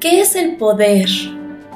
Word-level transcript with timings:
¿Qué 0.00 0.22
es 0.22 0.34
el 0.34 0.56
poder? 0.56 1.10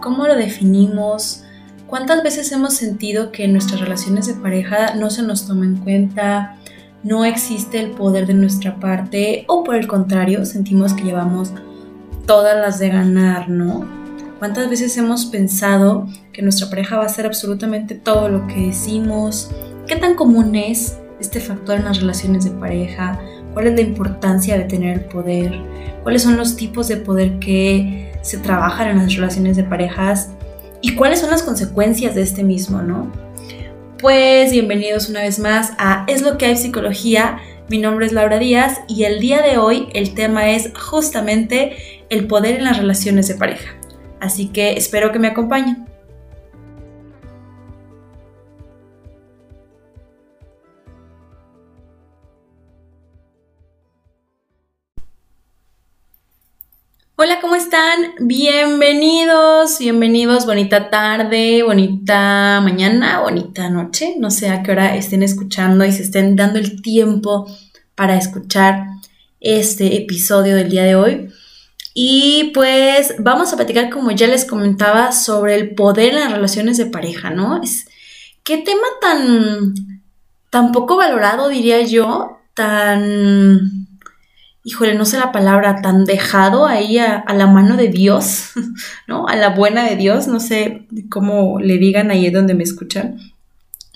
¿Cómo 0.01 0.27
lo 0.27 0.35
definimos? 0.35 1.45
¿Cuántas 1.87 2.23
veces 2.23 2.51
hemos 2.53 2.73
sentido 2.73 3.31
que 3.31 3.45
en 3.45 3.53
nuestras 3.53 3.83
relaciones 3.83 4.27
de 4.27 4.33
pareja 4.33 4.95
no 4.95 5.11
se 5.11 5.22
nos 5.22 5.47
toma 5.47 5.67
en 5.67 5.77
cuenta, 5.77 6.57
no 7.03 7.26
existe 7.26 7.79
el 7.81 7.90
poder 7.90 8.26
de 8.26 8.33
nuestra 8.33 8.76
parte 8.76 9.45
o 9.47 9.63
por 9.63 9.75
el 9.75 9.87
contrario 9.87 10.47
sentimos 10.47 10.95
que 10.95 11.04
llevamos 11.04 11.53
todas 12.25 12.57
las 12.57 12.79
de 12.79 12.89
ganar, 12.89 13.51
¿no? 13.51 13.87
¿Cuántas 14.38 14.71
veces 14.71 14.97
hemos 14.97 15.27
pensado 15.27 16.09
que 16.33 16.41
nuestra 16.41 16.70
pareja 16.70 16.97
va 16.97 17.02
a 17.02 17.06
hacer 17.06 17.27
absolutamente 17.27 17.95
todo 17.95 18.30
lo 18.30 18.47
que 18.47 18.69
decimos? 18.69 19.51
¿Qué 19.87 19.97
tan 19.97 20.15
común 20.15 20.55
es 20.55 20.97
este 21.20 21.41
factor 21.41 21.77
en 21.77 21.84
las 21.84 22.01
relaciones 22.01 22.47
de 22.47 22.53
pareja? 22.53 23.20
¿Cuál 23.53 23.67
es 23.67 23.75
la 23.75 23.83
importancia 23.83 24.56
de 24.56 24.65
tener 24.65 24.98
el 24.98 25.05
poder? 25.05 25.53
¿Cuáles 26.03 26.23
son 26.23 26.39
los 26.39 26.56
tipos 26.56 26.89
de 26.89 26.97
poder 26.97 27.39
que 27.39 28.14
se 28.24 28.38
trabajan 28.38 28.88
en 28.88 28.98
las 28.98 29.14
relaciones 29.14 29.56
de 29.56 29.64
parejas? 29.64 30.30
¿Y 30.80 30.95
cuáles 30.95 31.20
son 31.20 31.30
las 31.30 31.42
consecuencias 31.42 32.14
de 32.14 32.23
este 32.23 32.42
mismo, 32.42 32.80
no? 32.83 33.12
Pues 33.98 34.50
bienvenidos 34.50 35.09
una 35.09 35.20
vez 35.20 35.38
más 35.38 35.73
a 35.78 36.05
Es 36.09 36.23
lo 36.23 36.37
que 36.38 36.47
hay 36.47 36.56
psicología. 36.56 37.38
Mi 37.69 37.78
nombre 37.78 38.06
es 38.06 38.12
Laura 38.12 38.38
Díaz 38.38 38.80
y 38.88 39.05
el 39.05 39.20
día 39.20 39.42
de 39.42 39.59
hoy 39.59 39.88
el 39.95 40.14
tema 40.14 40.50
es 40.50 40.70
justamente 40.74 41.77
el 42.09 42.27
poder 42.27 42.56
en 42.56 42.64
las 42.64 42.78
relaciones 42.78 43.28
de 43.28 43.34
pareja. 43.34 43.74
Así 44.20 44.48
que 44.48 44.72
espero 44.72 45.12
que 45.12 45.19
me 45.19 45.28
acompañen. 45.28 45.84
Hola, 57.25 57.41
¿cómo 57.41 57.56
están? 57.56 58.17
Bienvenidos, 58.20 59.78
bienvenidos, 59.78 60.44
bonita 60.44 60.91
tarde, 60.91 61.62
bonita 61.62 62.61
mañana, 62.62 63.20
bonita 63.20 63.70
noche, 63.70 64.16
no 64.19 64.31
sé 64.31 64.50
a 64.50 64.62
qué 64.62 64.72
hora 64.72 64.94
estén 64.94 65.22
escuchando 65.22 65.86
y 65.86 65.92
se 65.92 66.03
estén 66.03 66.36
dando 66.36 66.58
el 66.58 66.83
tiempo 66.83 67.47
para 67.94 68.19
escuchar 68.19 68.84
este 69.41 69.97
episodio 69.97 70.55
del 70.55 70.69
día 70.69 70.84
de 70.84 70.97
hoy. 70.97 71.31
Y 71.94 72.50
pues 72.53 73.14
vamos 73.19 73.50
a 73.50 73.56
platicar, 73.56 73.88
como 73.88 74.11
ya 74.11 74.27
les 74.27 74.44
comentaba, 74.44 75.11
sobre 75.11 75.55
el 75.55 75.75
poder 75.75 76.11
en 76.12 76.20
las 76.20 76.33
relaciones 76.33 76.77
de 76.77 76.84
pareja, 76.84 77.31
¿no? 77.31 77.62
Es, 77.62 77.86
¿Qué 78.42 78.59
tema 78.59 78.86
tan, 79.00 79.72
tan 80.50 80.72
poco 80.72 80.98
valorado, 80.98 81.48
diría 81.48 81.81
yo? 81.81 82.41
Tan 82.53 83.84
híjole, 84.65 84.95
no 84.95 85.05
sé 85.05 85.19
la 85.19 85.31
palabra, 85.31 85.83
tan 85.83 86.07
dejado 86.07 86.67
ahí 86.67 86.98
a, 86.98 87.25
la 87.34 87.47
mano 87.47 87.77
de 87.77 87.89
Dios, 87.89 88.53
¿no? 89.06 89.29
A 89.29 89.37
la 89.37 89.51
buena 89.51 89.84
de 89.84 89.97
Dios, 89.97 90.27
no 90.27 90.41
sé 90.41 90.89
cómo 91.11 91.61
le 91.61 91.77
digan 91.77 92.11
ahí 92.11 92.31
donde 92.31 92.55
me 92.55 92.65
escuchan. 92.65 93.19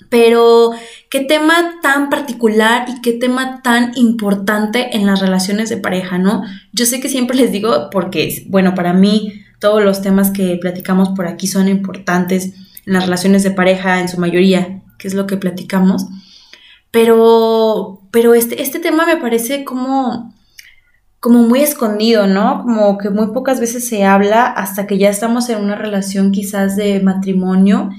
Pero 0.09 0.71
qué 1.09 1.21
tema 1.21 1.79
tan 1.81 2.09
particular 2.09 2.87
y 2.87 3.01
qué 3.01 3.13
tema 3.13 3.61
tan 3.61 3.91
importante 3.95 4.95
en 4.95 5.05
las 5.05 5.19
relaciones 5.19 5.69
de 5.69 5.77
pareja, 5.77 6.17
¿no? 6.17 6.43
Yo 6.71 6.85
sé 6.85 6.99
que 6.99 7.09
siempre 7.09 7.35
les 7.35 7.51
digo 7.51 7.89
porque, 7.91 8.43
bueno, 8.47 8.73
para 8.75 8.93
mí 8.93 9.43
todos 9.59 9.83
los 9.83 10.01
temas 10.01 10.31
que 10.31 10.57
platicamos 10.57 11.09
por 11.09 11.27
aquí 11.27 11.47
son 11.47 11.67
importantes 11.67 12.53
en 12.85 12.93
las 12.93 13.03
relaciones 13.03 13.43
de 13.43 13.51
pareja 13.51 13.99
en 13.99 14.07
su 14.07 14.19
mayoría, 14.19 14.81
que 14.97 15.07
es 15.07 15.13
lo 15.13 15.27
que 15.27 15.37
platicamos. 15.37 16.07
Pero, 16.91 18.01
pero 18.11 18.33
este, 18.33 18.61
este 18.61 18.79
tema 18.79 19.05
me 19.05 19.17
parece 19.17 19.63
como 19.63 20.33
como 21.19 21.39
muy 21.39 21.61
escondido, 21.61 22.27
¿no? 22.27 22.63
Como 22.63 22.97
que 22.97 23.09
muy 23.09 23.27
pocas 23.27 23.59
veces 23.59 23.87
se 23.87 24.05
habla 24.05 24.45
hasta 24.45 24.87
que 24.87 24.97
ya 24.97 25.09
estamos 25.09 25.49
en 25.49 25.61
una 25.61 25.75
relación 25.75 26.31
quizás 26.31 26.75
de 26.75 27.01
matrimonio 27.01 27.89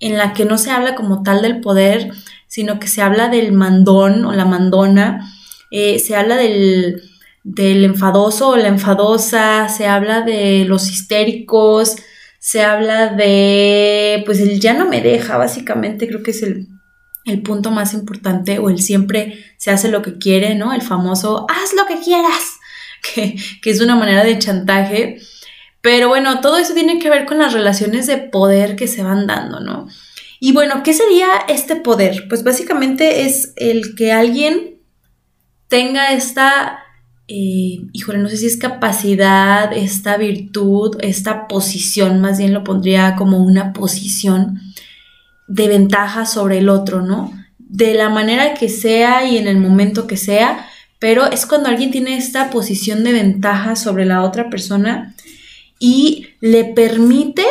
en 0.00 0.16
la 0.18 0.32
que 0.32 0.44
no 0.44 0.58
se 0.58 0.70
habla 0.70 0.94
como 0.94 1.22
tal 1.22 1.42
del 1.42 1.60
poder, 1.60 2.10
sino 2.48 2.80
que 2.80 2.88
se 2.88 3.02
habla 3.02 3.28
del 3.28 3.52
mandón 3.52 4.24
o 4.24 4.32
la 4.32 4.44
mandona, 4.44 5.32
eh, 5.70 5.98
se 5.98 6.16
habla 6.16 6.36
del, 6.36 7.02
del 7.44 7.84
enfadoso 7.84 8.48
o 8.48 8.56
la 8.56 8.68
enfadosa, 8.68 9.68
se 9.68 9.86
habla 9.86 10.22
de 10.22 10.64
los 10.64 10.90
histéricos, 10.90 11.96
se 12.40 12.62
habla 12.62 13.08
de, 13.10 14.22
pues 14.26 14.40
el 14.40 14.58
ya 14.58 14.74
no 14.74 14.88
me 14.88 15.00
deja, 15.02 15.36
básicamente 15.36 16.08
creo 16.08 16.22
que 16.22 16.32
es 16.32 16.42
el, 16.42 16.68
el 17.24 17.42
punto 17.42 17.70
más 17.70 17.94
importante 17.94 18.58
o 18.58 18.70
el 18.70 18.82
siempre 18.82 19.38
se 19.58 19.70
hace 19.70 19.88
lo 19.88 20.02
que 20.02 20.18
quiere, 20.18 20.56
¿no? 20.56 20.72
El 20.72 20.82
famoso, 20.82 21.46
haz 21.48 21.74
lo 21.74 21.86
que 21.86 22.02
quieras 22.02 22.58
que, 23.02 23.36
es 23.64 23.80
una 23.80 23.96
manera 23.96 24.24
de 24.24 24.38
chantaje. 24.38 25.18
Pero 25.80 26.08
bueno, 26.08 26.40
todo 26.40 26.58
eso 26.58 26.74
tiene 26.74 26.98
que 26.98 27.10
ver 27.10 27.26
con 27.26 27.38
las 27.38 27.52
relaciones 27.52 28.06
de 28.06 28.18
poder 28.18 28.76
que 28.76 28.86
se 28.86 29.02
van 29.02 29.26
dando, 29.26 29.60
¿no? 29.60 29.88
Y 30.38 30.52
bueno, 30.52 30.82
¿qué 30.82 30.92
sería 30.92 31.28
este 31.48 31.76
poder? 31.76 32.26
Pues 32.28 32.44
básicamente 32.44 33.26
es 33.26 33.52
el 33.56 33.94
que 33.94 34.12
alguien 34.12 34.80
tenga 35.68 36.12
esta, 36.12 36.80
eh, 37.28 37.78
híjole, 37.92 38.18
no 38.18 38.28
sé 38.28 38.36
si 38.36 38.46
es 38.46 38.56
capacidad, 38.56 39.72
esta 39.72 40.16
virtud, 40.16 40.96
esta 41.00 41.48
posición, 41.48 42.20
más 42.20 42.38
bien 42.38 42.52
lo 42.52 42.64
pondría 42.64 43.14
como 43.16 43.38
una 43.38 43.72
posición 43.72 44.60
de 45.48 45.68
ventaja 45.68 46.26
sobre 46.26 46.58
el 46.58 46.68
otro, 46.68 47.02
¿no? 47.02 47.32
De 47.58 47.94
la 47.94 48.08
manera 48.08 48.54
que 48.54 48.68
sea 48.68 49.24
y 49.24 49.38
en 49.38 49.46
el 49.46 49.58
momento 49.58 50.06
que 50.06 50.16
sea, 50.16 50.68
pero 51.02 51.28
es 51.32 51.46
cuando 51.46 51.68
alguien 51.68 51.90
tiene 51.90 52.16
esta 52.16 52.48
posición 52.48 53.02
de 53.02 53.12
ventaja 53.12 53.74
sobre 53.74 54.04
la 54.04 54.22
otra 54.22 54.48
persona 54.50 55.16
y 55.80 56.28
le 56.38 56.62
permite 56.62 57.44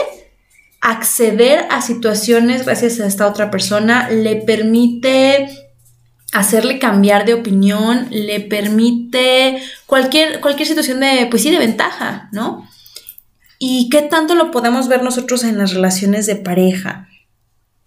acceder 0.79 1.65
a 1.69 1.81
situaciones 1.81 2.63
gracias 2.63 3.01
a 3.01 3.07
esta 3.07 3.27
otra 3.27 3.51
persona, 3.51 4.09
le 4.09 4.37
permite 4.37 5.49
hacerle 6.31 6.79
cambiar 6.79 7.25
de 7.25 7.33
opinión, 7.33 8.07
le 8.09 8.39
permite 8.39 9.61
cualquier, 9.85 10.39
cualquier 10.39 10.69
situación 10.69 11.01
de, 11.01 11.27
pues 11.29 11.41
sí, 11.41 11.51
de 11.51 11.59
ventaja, 11.59 12.29
¿no? 12.31 12.65
¿Y 13.59 13.89
qué 13.89 14.01
tanto 14.01 14.35
lo 14.35 14.51
podemos 14.51 14.87
ver 14.87 15.03
nosotros 15.03 15.43
en 15.43 15.57
las 15.57 15.73
relaciones 15.73 16.25
de 16.25 16.37
pareja? 16.37 17.09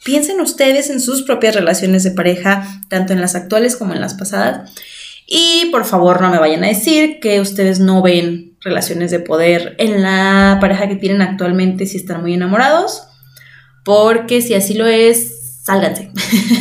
Piensen 0.05 0.43
ustedes 0.43 0.91
en 0.91 1.01
sus 1.01 1.23
propias 1.23 1.55
relaciones 1.55 2.03
de 2.03 2.11
pareja, 2.11 2.83
tanto 2.91 3.15
en 3.15 3.23
las 3.23 3.35
actuales 3.35 3.77
como 3.77 3.95
en 3.95 4.03
las 4.03 4.13
pasadas, 4.13 4.71
y 5.27 5.71
por 5.71 5.85
favor 5.85 6.21
no 6.21 6.31
me 6.31 6.39
vayan 6.39 6.65
a 6.65 6.69
decir 6.69 7.19
que 7.21 7.41
ustedes 7.41 7.81
no 7.81 8.03
ven 8.03 8.57
relaciones 8.61 9.11
de 9.11 9.21
poder 9.21 9.75
en 9.79 10.03
la 10.03 10.59
pareja 10.61 10.89
que 10.89 10.97
tienen 10.97 11.23
actualmente 11.23 11.87
si 11.87 11.97
están 11.97 12.21
muy 12.21 12.35
enamorados, 12.35 13.07
porque 13.85 14.43
si 14.43 14.55
así 14.55 14.75
lo 14.75 14.87
es, 14.87 15.63
sálganse. 15.63 16.11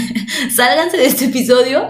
sálganse 0.56 0.97
de 0.97 1.06
este 1.06 1.25
episodio 1.25 1.90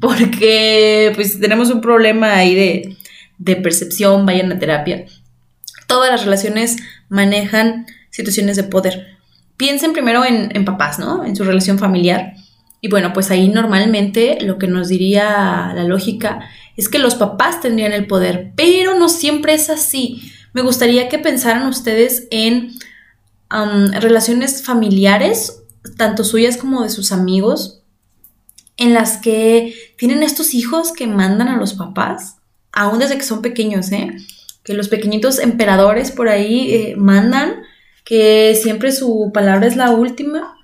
porque 0.00 1.12
pues 1.14 1.40
tenemos 1.40 1.70
un 1.70 1.80
problema 1.80 2.34
ahí 2.34 2.54
de, 2.54 2.96
de 3.38 3.56
percepción, 3.56 4.26
vayan 4.26 4.52
a 4.52 4.58
terapia. 4.58 5.06
Todas 5.86 6.10
las 6.10 6.24
relaciones 6.24 6.76
manejan 7.08 7.86
situaciones 8.10 8.56
de 8.56 8.64
poder. 8.64 9.18
Piensen 9.56 9.92
primero 9.92 10.24
en, 10.24 10.54
en 10.54 10.64
papás, 10.64 10.98
¿no? 10.98 11.24
En 11.24 11.36
su 11.36 11.44
relación 11.44 11.78
familiar 11.78 12.34
y 12.84 12.88
bueno, 12.88 13.12
pues 13.12 13.30
ahí 13.30 13.48
normalmente 13.48 14.38
lo 14.40 14.58
que 14.58 14.66
nos 14.66 14.88
diría 14.88 15.72
la 15.72 15.84
lógica 15.84 16.40
es 16.76 16.88
que 16.88 16.98
los 16.98 17.14
papás 17.14 17.60
tendrían 17.60 17.92
el 17.92 18.08
poder, 18.08 18.52
pero 18.56 18.98
no 18.98 19.08
siempre 19.08 19.54
es 19.54 19.70
así. 19.70 20.32
Me 20.52 20.62
gustaría 20.62 21.08
que 21.08 21.20
pensaran 21.20 21.68
ustedes 21.68 22.26
en 22.32 22.72
relaciones 24.00 24.64
familiares, 24.64 25.62
tanto 25.96 26.24
suyas 26.24 26.56
como 26.56 26.82
de 26.82 26.88
sus 26.88 27.12
amigos, 27.12 27.84
en 28.76 28.94
las 28.94 29.18
que 29.18 29.74
tienen 29.96 30.24
estos 30.24 30.52
hijos 30.52 30.92
que 30.92 31.06
mandan 31.06 31.46
a 31.46 31.58
los 31.58 31.74
papás, 31.74 32.38
aún 32.72 32.98
desde 32.98 33.16
que 33.16 33.22
son 33.22 33.42
pequeños, 33.42 33.92
¿eh? 33.92 34.10
Que 34.64 34.74
los 34.74 34.88
pequeñitos 34.88 35.38
emperadores 35.38 36.10
por 36.10 36.28
ahí 36.28 36.74
eh, 36.74 36.94
mandan, 36.96 37.62
que 38.04 38.58
siempre 38.60 38.90
su 38.90 39.30
palabra 39.32 39.68
es 39.68 39.76
la 39.76 39.92
última 39.92 40.56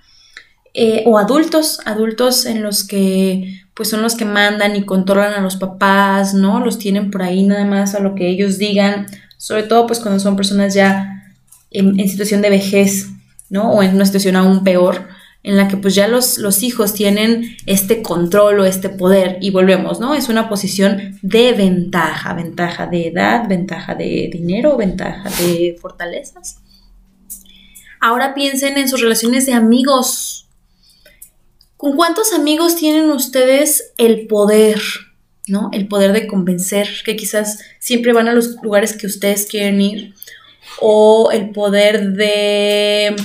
eh, 0.74 1.02
o 1.06 1.18
adultos, 1.18 1.80
adultos 1.84 2.46
en 2.46 2.62
los 2.62 2.84
que 2.84 3.62
pues 3.74 3.90
son 3.90 4.02
los 4.02 4.16
que 4.16 4.24
mandan 4.24 4.74
y 4.74 4.84
controlan 4.84 5.34
a 5.34 5.40
los 5.40 5.56
papás, 5.56 6.34
¿no? 6.34 6.58
Los 6.58 6.80
tienen 6.80 7.12
por 7.12 7.22
ahí 7.22 7.44
nada 7.44 7.64
más 7.64 7.94
a 7.94 8.00
lo 8.00 8.16
que 8.16 8.28
ellos 8.28 8.58
digan, 8.58 9.06
sobre 9.36 9.62
todo 9.62 9.86
pues 9.86 10.00
cuando 10.00 10.18
son 10.18 10.34
personas 10.34 10.74
ya 10.74 11.32
en, 11.70 11.96
situación 12.08 12.42
de 12.42 12.50
vejez, 12.50 13.06
¿no? 13.50 13.70
O 13.70 13.84
en 13.84 13.94
una 13.94 14.04
situación 14.04 14.34
aún 14.34 14.64
peor, 14.64 15.06
en 15.44 15.56
la 15.56 15.68
que 15.68 15.76
pues 15.76 15.94
ya 15.94 16.08
los, 16.08 16.38
los 16.38 16.64
hijos 16.64 16.92
tienen 16.92 17.56
este 17.66 18.02
control 18.02 18.58
o 18.58 18.64
este 18.64 18.88
poder 18.88 19.38
y 19.40 19.50
volvemos, 19.50 20.00
¿no? 20.00 20.14
Es 20.14 20.28
una 20.28 20.48
posición 20.48 21.16
de 21.22 21.52
ventaja, 21.52 22.34
ventaja 22.34 22.88
de 22.88 23.06
edad, 23.06 23.48
ventaja 23.48 23.94
de 23.94 24.28
dinero, 24.32 24.76
ventaja 24.76 25.30
de 25.40 25.78
fortalezas. 25.80 26.58
Ahora 28.00 28.34
piensen 28.34 28.76
en 28.76 28.88
sus 28.88 29.00
relaciones 29.00 29.46
de 29.46 29.52
amigos, 29.52 30.47
¿Con 31.78 31.94
cuántos 31.94 32.32
amigos 32.32 32.74
tienen 32.74 33.08
ustedes 33.12 33.92
el 33.98 34.26
poder, 34.26 34.80
¿no? 35.46 35.70
El 35.72 35.86
poder 35.86 36.12
de 36.12 36.26
convencer, 36.26 36.88
que 37.04 37.14
quizás 37.14 37.60
siempre 37.78 38.12
van 38.12 38.26
a 38.26 38.34
los 38.34 38.56
lugares 38.64 38.96
que 38.96 39.06
ustedes 39.06 39.46
quieren 39.46 39.80
ir. 39.80 40.14
o 40.80 41.30
el 41.32 41.50
poder 41.50 42.12
de 42.12 43.16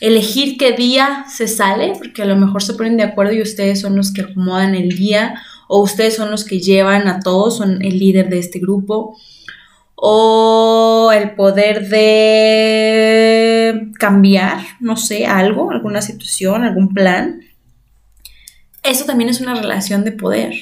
elegir 0.00 0.56
qué 0.58 0.72
día 0.72 1.24
se 1.34 1.48
sale, 1.48 1.92
porque 1.98 2.22
a 2.22 2.26
lo 2.26 2.36
mejor 2.36 2.62
se 2.62 2.74
ponen 2.74 2.96
de 2.96 3.02
acuerdo 3.04 3.32
y 3.34 3.42
ustedes 3.42 3.80
son 3.80 3.96
los 3.96 4.12
que 4.12 4.22
acomodan 4.22 4.74
el 4.74 4.90
día 4.90 5.40
o 5.68 5.80
ustedes 5.80 6.16
son 6.16 6.30
los 6.30 6.44
que 6.44 6.60
llevan 6.60 7.08
a 7.08 7.20
todos, 7.20 7.56
son 7.58 7.82
el 7.82 7.98
líder 7.98 8.28
de 8.30 8.38
este 8.38 8.58
grupo 8.58 9.16
o 9.94 11.10
el 11.12 11.34
poder 11.34 11.88
de 11.88 13.90
cambiar, 13.98 14.60
no 14.80 14.96
sé, 14.96 15.26
algo, 15.26 15.70
alguna 15.70 16.02
situación, 16.02 16.64
algún 16.64 16.94
plan. 16.94 17.42
Eso 18.88 19.04
también 19.04 19.28
es 19.28 19.42
una 19.42 19.54
relación 19.54 20.02
de 20.02 20.12
poder. 20.12 20.54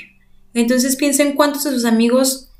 Entonces 0.52 0.96
piensen 0.96 1.34
cuántos 1.34 1.62
de 1.62 1.70
sus 1.70 1.84
amigos 1.84 2.50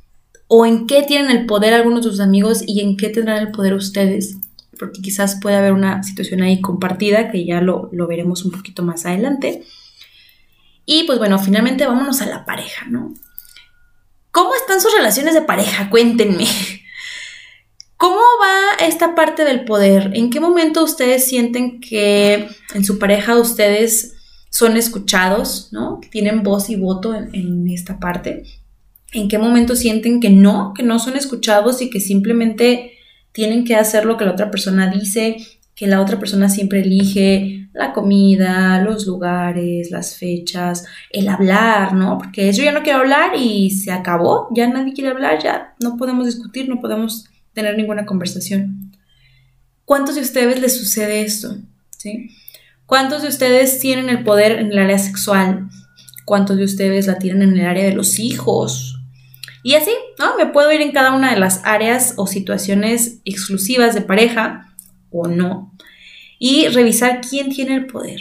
o 0.47 0.65
en 0.65 0.87
qué 0.87 1.03
tienen 1.03 1.29
el 1.29 1.45
poder 1.45 1.75
algunos 1.75 2.05
de 2.05 2.11
sus 2.13 2.21
amigos 2.21 2.63
y 2.65 2.83
en 2.83 2.97
qué 2.97 3.09
tendrán 3.09 3.39
el 3.39 3.51
poder 3.51 3.75
ustedes. 3.75 4.37
Porque 4.79 5.03
quizás 5.03 5.41
puede 5.43 5.57
haber 5.57 5.73
una 5.73 6.05
situación 6.05 6.43
ahí 6.43 6.61
compartida 6.61 7.33
que 7.33 7.45
ya 7.45 7.61
lo, 7.61 7.89
lo 7.91 8.07
veremos 8.07 8.45
un 8.45 8.53
poquito 8.53 8.85
más 8.85 9.07
adelante. 9.07 9.65
Y 10.85 11.03
pues 11.03 11.19
bueno, 11.19 11.37
finalmente 11.41 11.85
vámonos 11.85 12.21
a 12.23 12.27
la 12.27 12.45
pareja, 12.45 12.87
¿no? 12.89 13.13
¿Cómo 14.31 14.55
están 14.55 14.81
sus 14.81 14.95
relaciones 14.95 15.35
de 15.35 15.43
pareja? 15.43 15.91
Cuéntenme. 15.91 16.47
¿Cómo 17.97 18.21
va 18.41 18.87
esta 18.87 19.17
parte 19.17 19.45
del 19.45 19.65
poder? 19.65 20.13
¿En 20.15 20.31
qué 20.31 20.39
momento 20.39 20.85
ustedes 20.85 21.25
sienten 21.25 21.81
que 21.81 22.49
en 22.73 22.85
su 22.85 23.01
pareja 23.01 23.37
ustedes 23.37 24.16
son 24.57 24.79
escuchados, 24.79 25.69
¿no? 25.71 26.01
Tienen 26.11 26.43
voz 26.43 26.71
y 26.71 26.77
voto 26.77 27.15
en, 27.15 27.69
esta 27.69 28.01
parte. 28.01 28.45
¿En 29.13 29.29
qué 29.29 29.37
momento 29.37 29.77
sienten 29.77 30.19
que 30.19 30.31
no, 30.31 30.73
que 30.75 30.83
no 30.83 30.99
son 30.99 31.15
escuchados 31.15 31.83
y 31.83 31.91
que 31.91 32.01
simplemente 32.01 32.93
tienen 33.33 33.67
que 33.67 33.77
hacer 33.77 34.07
lo 34.07 34.17
que 34.17 34.25
la 34.25 34.31
otra 34.31 34.51
persona 34.51 34.91
dice, 34.91 35.37
que 35.75 35.87
la 35.87 36.01
otra 36.01 36.19
persona 36.19 36.49
siempre 36.49 36.81
elige 36.81 37.69
la 37.75 37.93
comida, 37.93 38.81
los 38.81 39.07
lugares, 39.07 39.91
las 39.91 40.17
fechas, 40.17 40.87
el 41.11 41.29
hablar, 41.29 41.93
¿no? 41.93 42.17
Porque 42.17 42.51
yo 42.55 42.65
ya 42.65 42.73
no 42.73 42.83
quiero 42.83 43.01
hablar 43.01 43.33
y 43.39 43.73
se 43.73 43.93
acabó, 43.93 44.49
ya 44.55 44.67
nadie 44.69 44.95
quiere 44.95 45.11
hablar, 45.11 45.39
ya 45.43 45.75
no 45.83 45.99
podemos 45.99 46.25
discutir, 46.25 46.67
no 46.67 46.81
podemos 46.81 47.29
tener 47.53 47.77
ninguna 47.77 48.07
conversación. 48.07 48.91
¿Cuántos 49.85 50.15
de 50.15 50.23
ustedes 50.23 50.59
les 50.63 50.79
sucede 50.79 51.21
esto? 51.21 51.59
¿Sí? 51.91 52.31
¿Cuántos 52.87 53.23
de 53.23 53.29
ustedes 53.29 53.81
tienen 53.81 54.09
el 54.09 54.23
poder 54.23 54.53
en 54.53 54.71
el 54.71 54.79
área 54.79 54.99
sexual? 54.99 55.69
¿Cuántos 56.25 56.57
de 56.57 56.65
ustedes 56.65 57.09
la 57.09 57.19
tienen 57.19 57.51
en 57.51 57.59
el 57.59 57.67
área 57.67 57.85
de 57.85 57.95
los 57.95 58.21
hijos? 58.21 59.01
Y 59.65 59.75
así, 59.75 59.91
¿no? 60.21 60.37
Me 60.37 60.47
puedo 60.47 60.71
ir 60.71 60.81
en 60.81 60.93
cada 60.93 61.13
una 61.13 61.35
de 61.35 61.41
las 61.41 61.61
áreas 61.65 62.15
o 62.17 62.29
situaciones 62.29 63.19
exclusivas 63.25 63.95
de 63.95 64.03
pareja 64.03 64.73
o 65.11 65.27
no 65.27 65.73
y 66.39 66.69
revisar 66.69 67.21
quién 67.29 67.51
tiene 67.51 67.75
el 67.75 67.87
poder. 67.87 68.21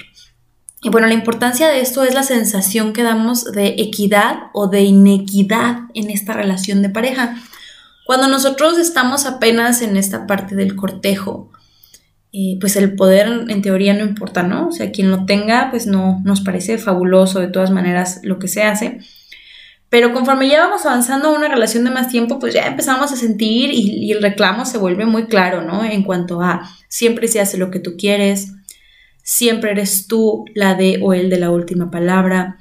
Y 0.82 0.90
bueno, 0.90 1.08
la 1.08 1.14
importancia 1.14 1.68
de 1.68 1.82
esto 1.82 2.04
es 2.04 2.16
la 2.16 2.24
sensación 2.24 2.94
que 2.94 3.04
damos 3.04 3.52
de 3.52 3.76
equidad 3.78 4.50
o 4.54 4.68
de 4.68 4.82
inequidad 4.82 5.82
en 5.94 6.10
esta 6.10 6.34
relación 6.34 6.82
de 6.82 6.90
pareja. 6.90 7.38
Cuando 8.06 8.28
nosotros 8.28 8.80
estamos 8.80 9.26
apenas 9.26 9.84
en 9.84 9.98
esta 9.98 10.26
parte 10.26 10.56
del 10.56 10.76
cortejo, 10.76 11.52
pues 12.60 12.76
el 12.76 12.96
poder 12.96 13.28
en 13.48 13.62
teoría 13.62 13.94
no 13.94 14.04
importa, 14.04 14.44
¿no? 14.44 14.68
O 14.68 14.72
sea, 14.72 14.92
quien 14.92 15.10
lo 15.10 15.26
tenga, 15.26 15.70
pues 15.72 15.88
no 15.88 16.22
nos 16.26 16.42
parece 16.42 16.78
fabuloso 16.78 17.40
de 17.40 17.48
todas 17.48 17.72
maneras 17.72 18.20
lo 18.24 18.40
que 18.40 18.48
se 18.48 18.64
hace. 18.64 19.00
Pero 19.90 20.12
conforme 20.12 20.50
ya 20.50 20.60
vamos 20.60 20.86
avanzando 20.86 21.30
a 21.30 21.38
una 21.38 21.48
relación 21.48 21.86
de 21.86 21.92
más 21.92 22.10
tiempo, 22.10 22.38
pues 22.38 22.54
ya 22.54 22.68
empezamos 22.68 23.12
a 23.14 23.16
sentir 23.16 23.70
y, 23.72 24.12
el 24.12 24.22
reclamo 24.22 24.66
se 24.66 24.78
vuelve 24.78 25.06
muy 25.06 25.28
claro, 25.28 25.62
¿no? 25.62 25.86
En 25.86 26.04
cuanto 26.04 26.42
a 26.42 26.70
siempre 26.90 27.30
se 27.30 27.40
hace 27.40 27.58
lo 27.58 27.72
que 27.72 27.80
tú 27.80 27.96
quieres, 27.98 28.52
siempre 29.24 29.72
eres 29.72 30.08
tú 30.08 30.44
la 30.54 30.76
de 30.76 31.00
o 31.02 31.14
el 31.14 31.30
de 31.30 31.40
la 31.40 31.52
última 31.52 31.92
palabra, 31.92 32.58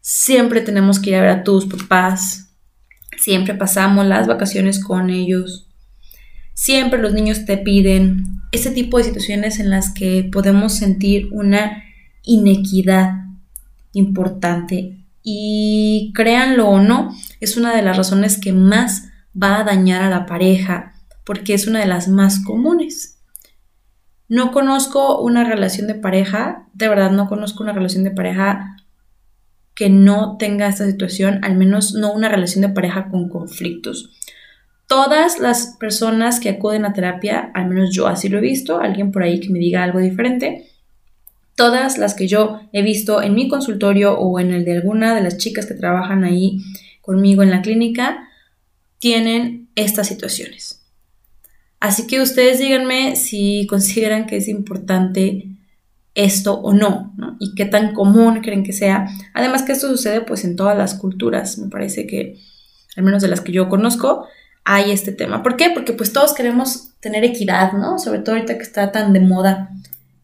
siempre 0.00 0.62
tenemos 0.62 0.98
que 0.98 1.10
ir 1.10 1.16
a 1.16 1.20
ver 1.20 1.30
a 1.30 1.44
tus 1.44 1.66
papás, 1.66 2.54
siempre 3.18 3.54
pasamos 3.54 4.06
las 4.06 4.26
vacaciones 4.26 4.82
con 4.82 5.10
ellos, 5.10 5.68
siempre 6.54 7.00
los 7.00 7.12
niños 7.12 7.44
te 7.44 7.58
piden, 7.58 8.42
ese 8.52 8.70
tipo 8.70 8.98
de 8.98 9.04
situaciones 9.04 9.58
en 9.58 9.70
las 9.70 9.92
que 9.92 10.28
podemos 10.30 10.74
sentir 10.74 11.28
una 11.32 11.84
inequidad 12.22 13.12
importante 13.92 14.98
y 15.22 16.12
créanlo 16.14 16.68
o 16.68 16.80
no, 16.80 17.14
es 17.40 17.56
una 17.56 17.74
de 17.74 17.82
las 17.82 17.96
razones 17.96 18.38
que 18.38 18.52
más 18.52 19.08
va 19.40 19.60
a 19.60 19.64
dañar 19.64 20.02
a 20.02 20.10
la 20.10 20.26
pareja 20.26 20.94
porque 21.24 21.54
es 21.54 21.66
una 21.66 21.80
de 21.80 21.86
las 21.86 22.08
más 22.08 22.44
comunes. 22.44 23.18
No 24.28 24.50
conozco 24.50 25.20
una 25.20 25.44
relación 25.44 25.86
de 25.86 25.94
pareja, 25.94 26.66
de 26.74 26.88
verdad 26.88 27.10
no 27.10 27.28
conozco 27.28 27.62
una 27.62 27.72
relación 27.72 28.02
de 28.04 28.10
pareja 28.10 28.76
que 29.74 29.88
no 29.88 30.36
tenga 30.38 30.68
esta 30.68 30.86
situación, 30.86 31.40
al 31.42 31.56
menos 31.56 31.94
no 31.94 32.12
una 32.12 32.28
relación 32.28 32.62
de 32.62 32.70
pareja 32.70 33.08
con 33.08 33.28
conflictos. 33.28 34.10
Todas 34.92 35.38
las 35.38 35.78
personas 35.80 36.38
que 36.38 36.50
acuden 36.50 36.84
a 36.84 36.92
terapia, 36.92 37.50
al 37.54 37.66
menos 37.66 37.94
yo 37.94 38.08
así 38.08 38.28
lo 38.28 38.36
he 38.36 38.42
visto, 38.42 38.78
alguien 38.78 39.10
por 39.10 39.22
ahí 39.22 39.40
que 39.40 39.48
me 39.48 39.58
diga 39.58 39.82
algo 39.82 40.00
diferente, 40.00 40.68
todas 41.56 41.96
las 41.96 42.12
que 42.12 42.28
yo 42.28 42.60
he 42.74 42.82
visto 42.82 43.22
en 43.22 43.34
mi 43.34 43.48
consultorio 43.48 44.18
o 44.18 44.38
en 44.38 44.52
el 44.52 44.66
de 44.66 44.76
alguna 44.76 45.14
de 45.14 45.22
las 45.22 45.38
chicas 45.38 45.64
que 45.64 45.72
trabajan 45.72 46.24
ahí 46.24 46.58
conmigo 47.00 47.42
en 47.42 47.48
la 47.48 47.62
clínica, 47.62 48.28
tienen 48.98 49.70
estas 49.76 50.08
situaciones. 50.08 50.82
Así 51.80 52.06
que 52.06 52.20
ustedes 52.20 52.58
díganme 52.58 53.16
si 53.16 53.66
consideran 53.70 54.26
que 54.26 54.36
es 54.36 54.46
importante 54.46 55.48
esto 56.14 56.60
o 56.60 56.74
no, 56.74 57.14
y 57.40 57.54
qué 57.54 57.64
tan 57.64 57.94
común 57.94 58.42
creen 58.42 58.62
que 58.62 58.74
sea. 58.74 59.08
Además 59.32 59.62
que 59.62 59.72
esto 59.72 59.88
sucede 59.88 60.20
pues 60.20 60.44
en 60.44 60.54
todas 60.54 60.76
las 60.76 60.92
culturas, 60.92 61.56
me 61.56 61.70
parece 61.70 62.06
que, 62.06 62.36
al 62.94 63.04
menos 63.04 63.22
de 63.22 63.28
las 63.28 63.40
que 63.40 63.52
yo 63.52 63.70
conozco, 63.70 64.26
hay 64.64 64.90
este 64.90 65.12
tema. 65.12 65.42
¿Por 65.42 65.56
qué? 65.56 65.70
Porque 65.70 65.92
pues 65.92 66.12
todos 66.12 66.34
queremos 66.34 66.92
tener 67.00 67.24
equidad, 67.24 67.72
¿no? 67.72 67.98
Sobre 67.98 68.20
todo 68.20 68.36
ahorita 68.36 68.56
que 68.56 68.62
está 68.62 68.92
tan 68.92 69.12
de 69.12 69.20
moda 69.20 69.70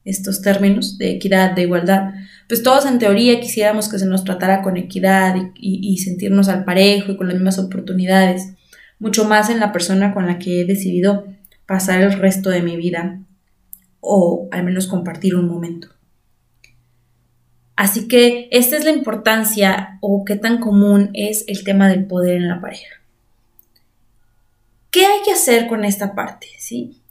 estos 0.04 0.40
términos 0.40 0.96
de 0.96 1.10
equidad, 1.10 1.52
de 1.52 1.62
igualdad, 1.62 2.12
pues 2.48 2.62
todos 2.62 2.86
en 2.86 2.98
teoría 2.98 3.40
quisiéramos 3.40 3.90
que 3.90 3.98
se 3.98 4.06
nos 4.06 4.24
tratara 4.24 4.62
con 4.62 4.78
equidad 4.78 5.36
y, 5.54 5.98
sentirnos 5.98 6.48
al 6.48 6.64
parejo 6.64 7.12
y 7.12 7.16
con 7.16 7.26
las 7.26 7.34
mismas 7.34 7.58
oportunidades, 7.58 8.54
mucho 8.98 9.26
más 9.26 9.50
en 9.50 9.60
la 9.60 9.70
persona 9.70 10.14
con 10.14 10.26
la 10.26 10.38
que 10.38 10.62
he 10.62 10.64
decidido 10.64 11.26
pasar 11.66 12.00
el 12.00 12.14
resto 12.14 12.48
de 12.48 12.62
mi 12.62 12.76
vida 12.76 13.20
o 14.00 14.48
al 14.50 14.64
menos 14.64 14.86
compartir 14.86 15.36
un 15.36 15.46
momento. 15.46 15.88
Así 17.76 18.08
que 18.08 18.48
esta 18.50 18.76
es 18.76 18.84
la 18.84 18.92
importancia 18.92 19.98
o 20.00 20.24
qué 20.24 20.36
tan 20.36 20.58
común 20.58 21.10
es 21.12 21.44
el 21.48 21.64
tema 21.64 21.88
del 21.88 22.06
poder 22.06 22.36
en 22.36 22.48
la 22.48 22.60
pareja. 22.60 22.97
¿Qué 24.90 25.06
hay 25.06 25.22
que 25.24 25.32
hacer 25.32 25.66
con 25.66 25.84
esta 25.84 26.14
parte? 26.14 26.46
¿Sí? 26.58 27.02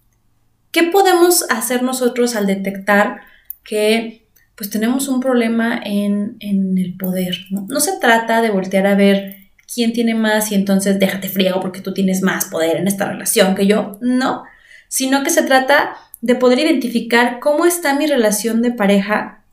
¿Qué 0.72 0.84
podemos 0.84 1.46
hacer 1.50 1.84
nosotros 1.84 2.36
al 2.36 2.48
detectar 2.48 3.22
que 3.64 4.28
pues 4.56 4.70
tenemos 4.70 5.08
un 5.08 5.20
problema 5.20 5.80
en, 5.84 6.38
el 6.40 6.96
poder? 6.98 7.38
¿no? 7.52 7.80
se 7.80 8.00
trata 8.00 8.42
de 8.42 8.50
voltear 8.50 8.88
a 8.88 8.96
ver 8.96 9.36
quién 9.72 9.94
tiene 9.94 10.16
más 10.16 10.52
y 10.52 10.56
entonces 10.56 11.00
déjate 11.00 11.30
friego 11.30 11.60
porque 11.60 11.82
tú 11.82 11.94
tienes 11.94 12.22
más 12.22 12.46
poder 12.46 12.78
en 12.78 12.88
esta 12.88 13.06
relación 13.06 13.56
que 13.56 13.68
yo. 13.68 13.98
No, 14.02 14.44
sino 14.88 15.24
que 15.24 15.30
se 15.30 15.44
trata 15.44 15.96
de 16.22 16.36
poder 16.36 16.60
identificar 16.60 17.40
cómo 17.40 17.66
está 17.66 17.94
mi 17.96 18.08
relación 18.08 18.62
de 18.62 18.72
pareja 18.72 19.44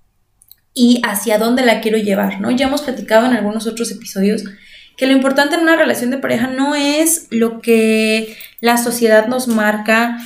y 0.73 1.01
hacia 1.05 1.39
dónde 1.39 1.65
la 1.65 1.81
quiero 1.81 1.99
llevar, 1.99 2.41
¿no? 2.41 2.51
Ya 2.51 2.67
hemos 2.67 2.83
platicado 2.83 3.27
en 3.27 3.33
algunos 3.33 3.67
otros 3.67 3.91
episodios 3.93 4.45
que 4.97 5.07
lo 5.07 5.13
importante 5.13 5.57
en 5.57 5.63
una 5.63 5.77
relación 5.77 6.11
de 6.11 6.19
pareja 6.19 6.47
no 6.47 6.75
es 6.75 7.27
lo 7.31 7.61
que 7.61 8.37
la 8.61 8.77
sociedad 8.77 9.27
nos 9.27 9.49
marca 9.49 10.19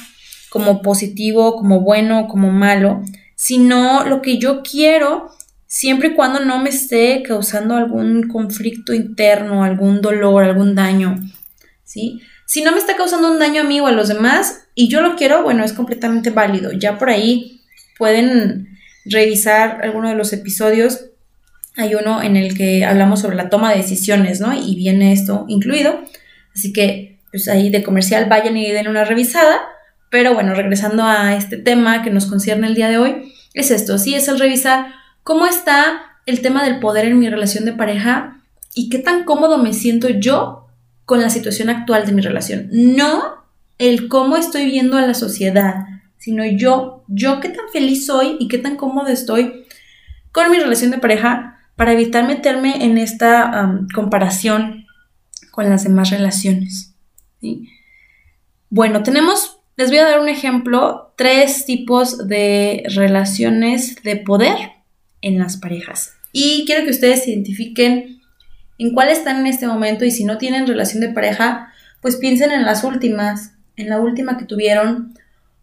como 0.50 0.82
positivo, 0.82 1.56
como 1.56 1.80
bueno, 1.80 2.28
como 2.28 2.50
malo, 2.50 3.02
sino 3.34 4.04
lo 4.04 4.22
que 4.22 4.38
yo 4.38 4.62
quiero 4.62 5.30
siempre 5.66 6.08
y 6.08 6.14
cuando 6.14 6.40
no 6.40 6.58
me 6.60 6.70
esté 6.70 7.22
causando 7.22 7.76
algún 7.76 8.28
conflicto 8.28 8.94
interno, 8.94 9.62
algún 9.62 10.00
dolor, 10.00 10.44
algún 10.44 10.74
daño, 10.74 11.16
¿sí? 11.84 12.22
Si 12.46 12.62
no 12.62 12.72
me 12.72 12.78
está 12.78 12.96
causando 12.96 13.30
un 13.30 13.38
daño 13.38 13.60
a 13.60 13.64
mí 13.64 13.78
o 13.78 13.86
a 13.86 13.92
los 13.92 14.08
demás 14.08 14.66
y 14.74 14.88
yo 14.88 15.02
lo 15.02 15.16
quiero, 15.16 15.42
bueno, 15.42 15.64
es 15.64 15.74
completamente 15.74 16.30
válido. 16.30 16.72
Ya 16.72 16.98
por 16.98 17.10
ahí 17.10 17.60
pueden 17.98 18.78
revisar 19.04 19.80
alguno 19.82 20.08
de 20.08 20.14
los 20.14 20.32
episodios. 20.32 21.07
Hay 21.78 21.94
uno 21.94 22.20
en 22.20 22.36
el 22.36 22.56
que 22.56 22.84
hablamos 22.84 23.20
sobre 23.20 23.36
la 23.36 23.48
toma 23.48 23.70
de 23.70 23.78
decisiones, 23.78 24.40
¿no? 24.40 24.52
Y 24.52 24.74
viene 24.74 25.12
esto 25.12 25.46
incluido. 25.48 26.00
Así 26.54 26.72
que, 26.72 27.20
pues 27.30 27.48
ahí 27.48 27.70
de 27.70 27.84
comercial 27.84 28.26
vayan 28.28 28.56
y 28.56 28.70
den 28.70 28.88
una 28.88 29.04
revisada. 29.04 29.60
Pero 30.10 30.34
bueno, 30.34 30.54
regresando 30.54 31.04
a 31.04 31.36
este 31.36 31.56
tema 31.56 32.02
que 32.02 32.10
nos 32.10 32.26
concierne 32.26 32.66
el 32.66 32.74
día 32.74 32.88
de 32.88 32.98
hoy, 32.98 33.32
es 33.54 33.70
esto, 33.70 33.98
sí, 33.98 34.14
es 34.14 34.26
el 34.28 34.38
revisar 34.38 34.86
cómo 35.22 35.46
está 35.46 36.02
el 36.26 36.40
tema 36.40 36.64
del 36.64 36.80
poder 36.80 37.06
en 37.06 37.18
mi 37.18 37.28
relación 37.28 37.64
de 37.64 37.72
pareja 37.72 38.40
y 38.74 38.88
qué 38.88 38.98
tan 38.98 39.24
cómodo 39.24 39.58
me 39.58 39.72
siento 39.72 40.08
yo 40.08 40.66
con 41.04 41.20
la 41.20 41.30
situación 41.30 41.70
actual 41.70 42.06
de 42.06 42.12
mi 42.12 42.22
relación. 42.22 42.68
No 42.72 43.44
el 43.78 44.08
cómo 44.08 44.36
estoy 44.36 44.66
viendo 44.66 44.96
a 44.96 45.06
la 45.06 45.14
sociedad, 45.14 45.86
sino 46.16 46.44
yo, 46.44 47.04
yo 47.06 47.40
qué 47.40 47.50
tan 47.50 47.68
feliz 47.72 48.06
soy 48.06 48.36
y 48.40 48.48
qué 48.48 48.58
tan 48.58 48.76
cómodo 48.76 49.08
estoy 49.08 49.64
con 50.32 50.50
mi 50.50 50.58
relación 50.58 50.90
de 50.90 50.98
pareja 50.98 51.57
para 51.78 51.92
evitar 51.92 52.26
meterme 52.26 52.84
en 52.84 52.98
esta 52.98 53.86
comparación 53.94 54.84
con 55.52 55.70
las 55.70 55.84
demás 55.84 56.10
relaciones. 56.10 56.92
Bueno, 58.68 59.04
tenemos, 59.04 59.60
les 59.76 59.88
voy 59.88 59.98
a 59.98 60.08
dar 60.08 60.18
un 60.18 60.28
ejemplo, 60.28 61.14
tres 61.16 61.66
tipos 61.66 62.26
de 62.26 62.82
relaciones 62.96 64.02
de 64.02 64.16
poder 64.16 64.56
en 65.22 65.38
las 65.38 65.56
parejas. 65.56 66.14
Y 66.32 66.64
quiero 66.66 66.84
que 66.84 66.90
ustedes 66.90 67.28
identifiquen 67.28 68.22
en 68.78 68.92
cuál 68.92 69.10
están 69.10 69.38
en 69.38 69.46
este 69.46 69.68
momento 69.68 70.04
y 70.04 70.10
si 70.10 70.24
no 70.24 70.36
tienen 70.36 70.66
relación 70.66 71.00
de 71.00 71.10
pareja, 71.10 71.72
pues 72.02 72.16
piensen 72.16 72.50
en 72.50 72.64
las 72.64 72.82
últimas, 72.82 73.52
en 73.76 73.88
la 73.88 74.00
última 74.00 74.36
que 74.36 74.46
tuvieron, 74.46 75.14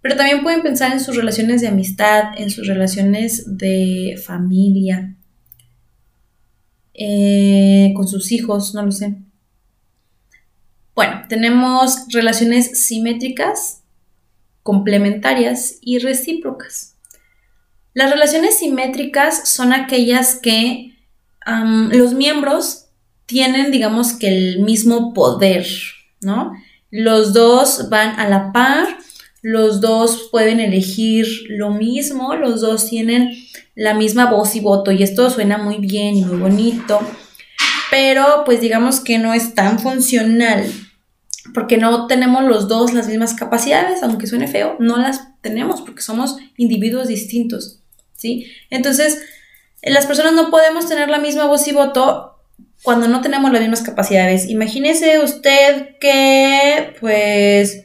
pero 0.01 0.15
también 0.15 0.43
pueden 0.43 0.61
pensar 0.61 0.93
en 0.93 1.01
sus 1.01 1.17
relaciones 1.17 1.59
de 1.59 1.67
amistad, 1.67 2.29
en 2.37 2.49
sus 2.49 2.67
relaciones 2.67 3.57
de 3.57 4.17
familia, 4.25 5.13
eh, 6.97 7.93
con 7.95 8.07
sus 8.07 8.31
hijos, 8.31 8.73
no 8.73 8.83
lo 8.83 8.91
sé. 8.91 9.15
Bueno, 10.95 11.23
tenemos 11.27 12.05
relaciones 12.09 12.79
simétricas, 12.79 13.81
complementarias 14.63 15.77
y 15.81 15.99
recíprocas. 15.99 16.95
Las 17.93 18.11
relaciones 18.11 18.59
simétricas 18.59 19.47
son 19.49 19.73
aquellas 19.73 20.35
que 20.35 20.93
los 21.91 22.13
miembros 22.13 22.85
tienen, 23.25 23.71
digamos 23.71 24.13
que 24.13 24.27
el 24.27 24.59
mismo 24.59 25.13
poder, 25.13 25.67
¿no? 26.21 26.53
Los 26.91 27.33
dos 27.33 27.89
van 27.89 28.19
a 28.19 28.27
la 28.29 28.51
par, 28.51 28.87
los 29.47 29.79
dos 29.79 30.29
pueden 30.31 30.59
elegir 30.59 31.27
lo 31.49 31.69
mismo, 31.69 32.33
los 32.33 32.61
dos 32.61 32.89
tienen 32.89 33.29
la 33.75 33.93
misma 33.93 34.25
voz 34.31 34.55
y 34.55 34.59
voto 34.59 34.91
y 34.91 35.03
esto 35.03 35.29
suena 35.29 35.59
muy 35.59 35.77
bien 35.77 36.17
y 36.17 36.25
muy 36.25 36.37
bonito, 36.37 36.99
pero 37.91 38.41
pues 38.43 38.59
digamos 38.59 39.01
que 39.01 39.19
no 39.19 39.35
es 39.35 39.53
tan 39.53 39.77
funcional 39.77 40.65
porque 41.53 41.77
no 41.77 42.07
tenemos 42.07 42.43
los 42.45 42.67
dos 42.67 42.95
las 42.95 43.07
mismas 43.07 43.35
capacidades, 43.35 44.01
aunque 44.01 44.25
suene 44.25 44.47
feo, 44.47 44.77
no 44.79 44.97
las 44.97 45.39
tenemos 45.41 45.81
porque 45.81 46.01
somos 46.01 46.37
individuos 46.57 47.07
distintos, 47.07 47.83
¿sí? 48.15 48.47
Entonces, 48.71 49.21
las 49.83 50.07
personas 50.07 50.33
no 50.33 50.49
podemos 50.49 50.89
tener 50.89 51.11
la 51.11 51.19
misma 51.19 51.45
voz 51.45 51.67
y 51.67 51.71
voto 51.71 52.39
cuando 52.81 53.07
no 53.07 53.21
tenemos 53.21 53.51
las 53.51 53.61
mismas 53.61 53.83
capacidades. 53.83 54.49
Imagínese 54.49 55.19
usted 55.19 55.99
que, 55.99 56.95
pues, 56.99 57.84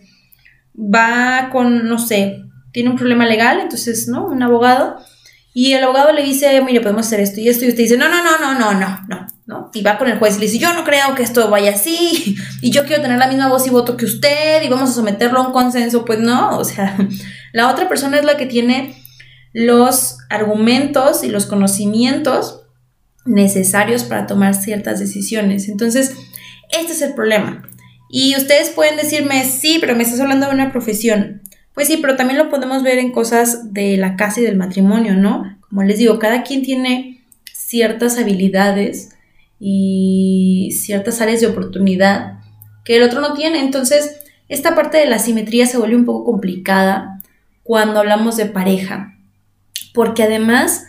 va 0.80 1.50
con, 1.50 1.88
no 1.88 1.98
sé, 1.98 2.44
tiene 2.72 2.90
un 2.90 2.96
problema 2.96 3.26
legal, 3.26 3.60
entonces, 3.60 4.08
¿no? 4.08 4.26
Un 4.26 4.42
abogado, 4.42 4.96
y 5.52 5.72
el 5.72 5.82
abogado 5.82 6.12
le 6.12 6.22
dice, 6.22 6.60
mire, 6.62 6.80
podemos 6.80 7.06
hacer 7.06 7.20
esto 7.20 7.40
y 7.40 7.48
esto, 7.48 7.64
y 7.64 7.68
usted 7.68 7.82
dice, 7.82 7.96
no, 7.96 8.08
no, 8.08 8.22
no, 8.22 8.38
no, 8.38 8.58
no, 8.58 8.72
no, 8.72 9.00
no, 9.08 9.26
¿no? 9.46 9.70
Y 9.74 9.82
va 9.82 9.98
con 9.98 10.08
el 10.08 10.18
juez 10.18 10.36
y 10.36 10.40
le 10.40 10.46
dice, 10.46 10.58
yo 10.58 10.72
no 10.72 10.84
creo 10.84 11.14
que 11.14 11.22
esto 11.22 11.50
vaya 11.50 11.72
así, 11.72 12.36
y 12.62 12.70
yo 12.70 12.84
quiero 12.84 13.02
tener 13.02 13.18
la 13.18 13.28
misma 13.28 13.48
voz 13.48 13.66
y 13.66 13.70
voto 13.70 13.96
que 13.96 14.04
usted, 14.04 14.62
y 14.62 14.68
vamos 14.68 14.90
a 14.90 14.94
someterlo 14.94 15.40
a 15.40 15.46
un 15.48 15.52
consenso, 15.52 16.04
pues 16.04 16.20
no, 16.20 16.56
o 16.56 16.64
sea, 16.64 16.96
la 17.52 17.70
otra 17.70 17.88
persona 17.88 18.18
es 18.18 18.24
la 18.24 18.36
que 18.36 18.46
tiene 18.46 18.96
los 19.52 20.18
argumentos 20.28 21.24
y 21.24 21.28
los 21.28 21.46
conocimientos 21.46 22.62
necesarios 23.24 24.04
para 24.04 24.26
tomar 24.26 24.54
ciertas 24.54 25.00
decisiones. 25.00 25.68
Entonces, 25.68 26.14
este 26.70 26.92
es 26.92 27.02
el 27.02 27.14
problema. 27.14 27.68
Y 28.12 28.36
ustedes 28.36 28.70
pueden 28.70 28.96
decirme, 28.96 29.44
sí, 29.44 29.78
pero 29.80 29.94
me 29.94 30.02
estás 30.02 30.20
hablando 30.20 30.46
de 30.46 30.52
una 30.52 30.72
profesión. 30.72 31.42
Pues 31.74 31.86
sí, 31.86 31.98
pero 31.98 32.16
también 32.16 32.38
lo 32.38 32.50
podemos 32.50 32.82
ver 32.82 32.98
en 32.98 33.12
cosas 33.12 33.72
de 33.72 33.96
la 33.96 34.16
casa 34.16 34.40
y 34.40 34.44
del 34.44 34.56
matrimonio, 34.56 35.14
¿no? 35.14 35.56
Como 35.60 35.84
les 35.84 35.98
digo, 35.98 36.18
cada 36.18 36.42
quien 36.42 36.62
tiene 36.62 37.24
ciertas 37.54 38.18
habilidades 38.18 39.10
y 39.60 40.76
ciertas 40.76 41.20
áreas 41.20 41.40
de 41.40 41.46
oportunidad 41.46 42.40
que 42.84 42.96
el 42.96 43.04
otro 43.04 43.20
no 43.20 43.34
tiene. 43.34 43.60
Entonces, 43.60 44.16
esta 44.48 44.74
parte 44.74 44.98
de 44.98 45.06
la 45.06 45.20
simetría 45.20 45.66
se 45.66 45.78
vuelve 45.78 45.94
un 45.94 46.04
poco 46.04 46.24
complicada 46.24 47.20
cuando 47.62 48.00
hablamos 48.00 48.36
de 48.36 48.46
pareja, 48.46 49.14
porque 49.94 50.24
además 50.24 50.86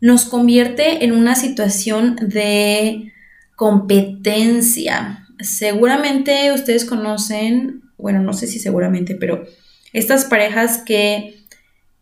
nos 0.00 0.24
convierte 0.24 1.04
en 1.04 1.12
una 1.12 1.34
situación 1.34 2.16
de 2.16 3.12
competencia. 3.54 5.21
Seguramente 5.42 6.52
ustedes 6.52 6.84
conocen, 6.84 7.82
bueno, 7.98 8.20
no 8.20 8.32
sé 8.32 8.46
si 8.46 8.58
seguramente, 8.58 9.14
pero 9.14 9.44
estas 9.92 10.24
parejas 10.24 10.78
que 10.78 11.36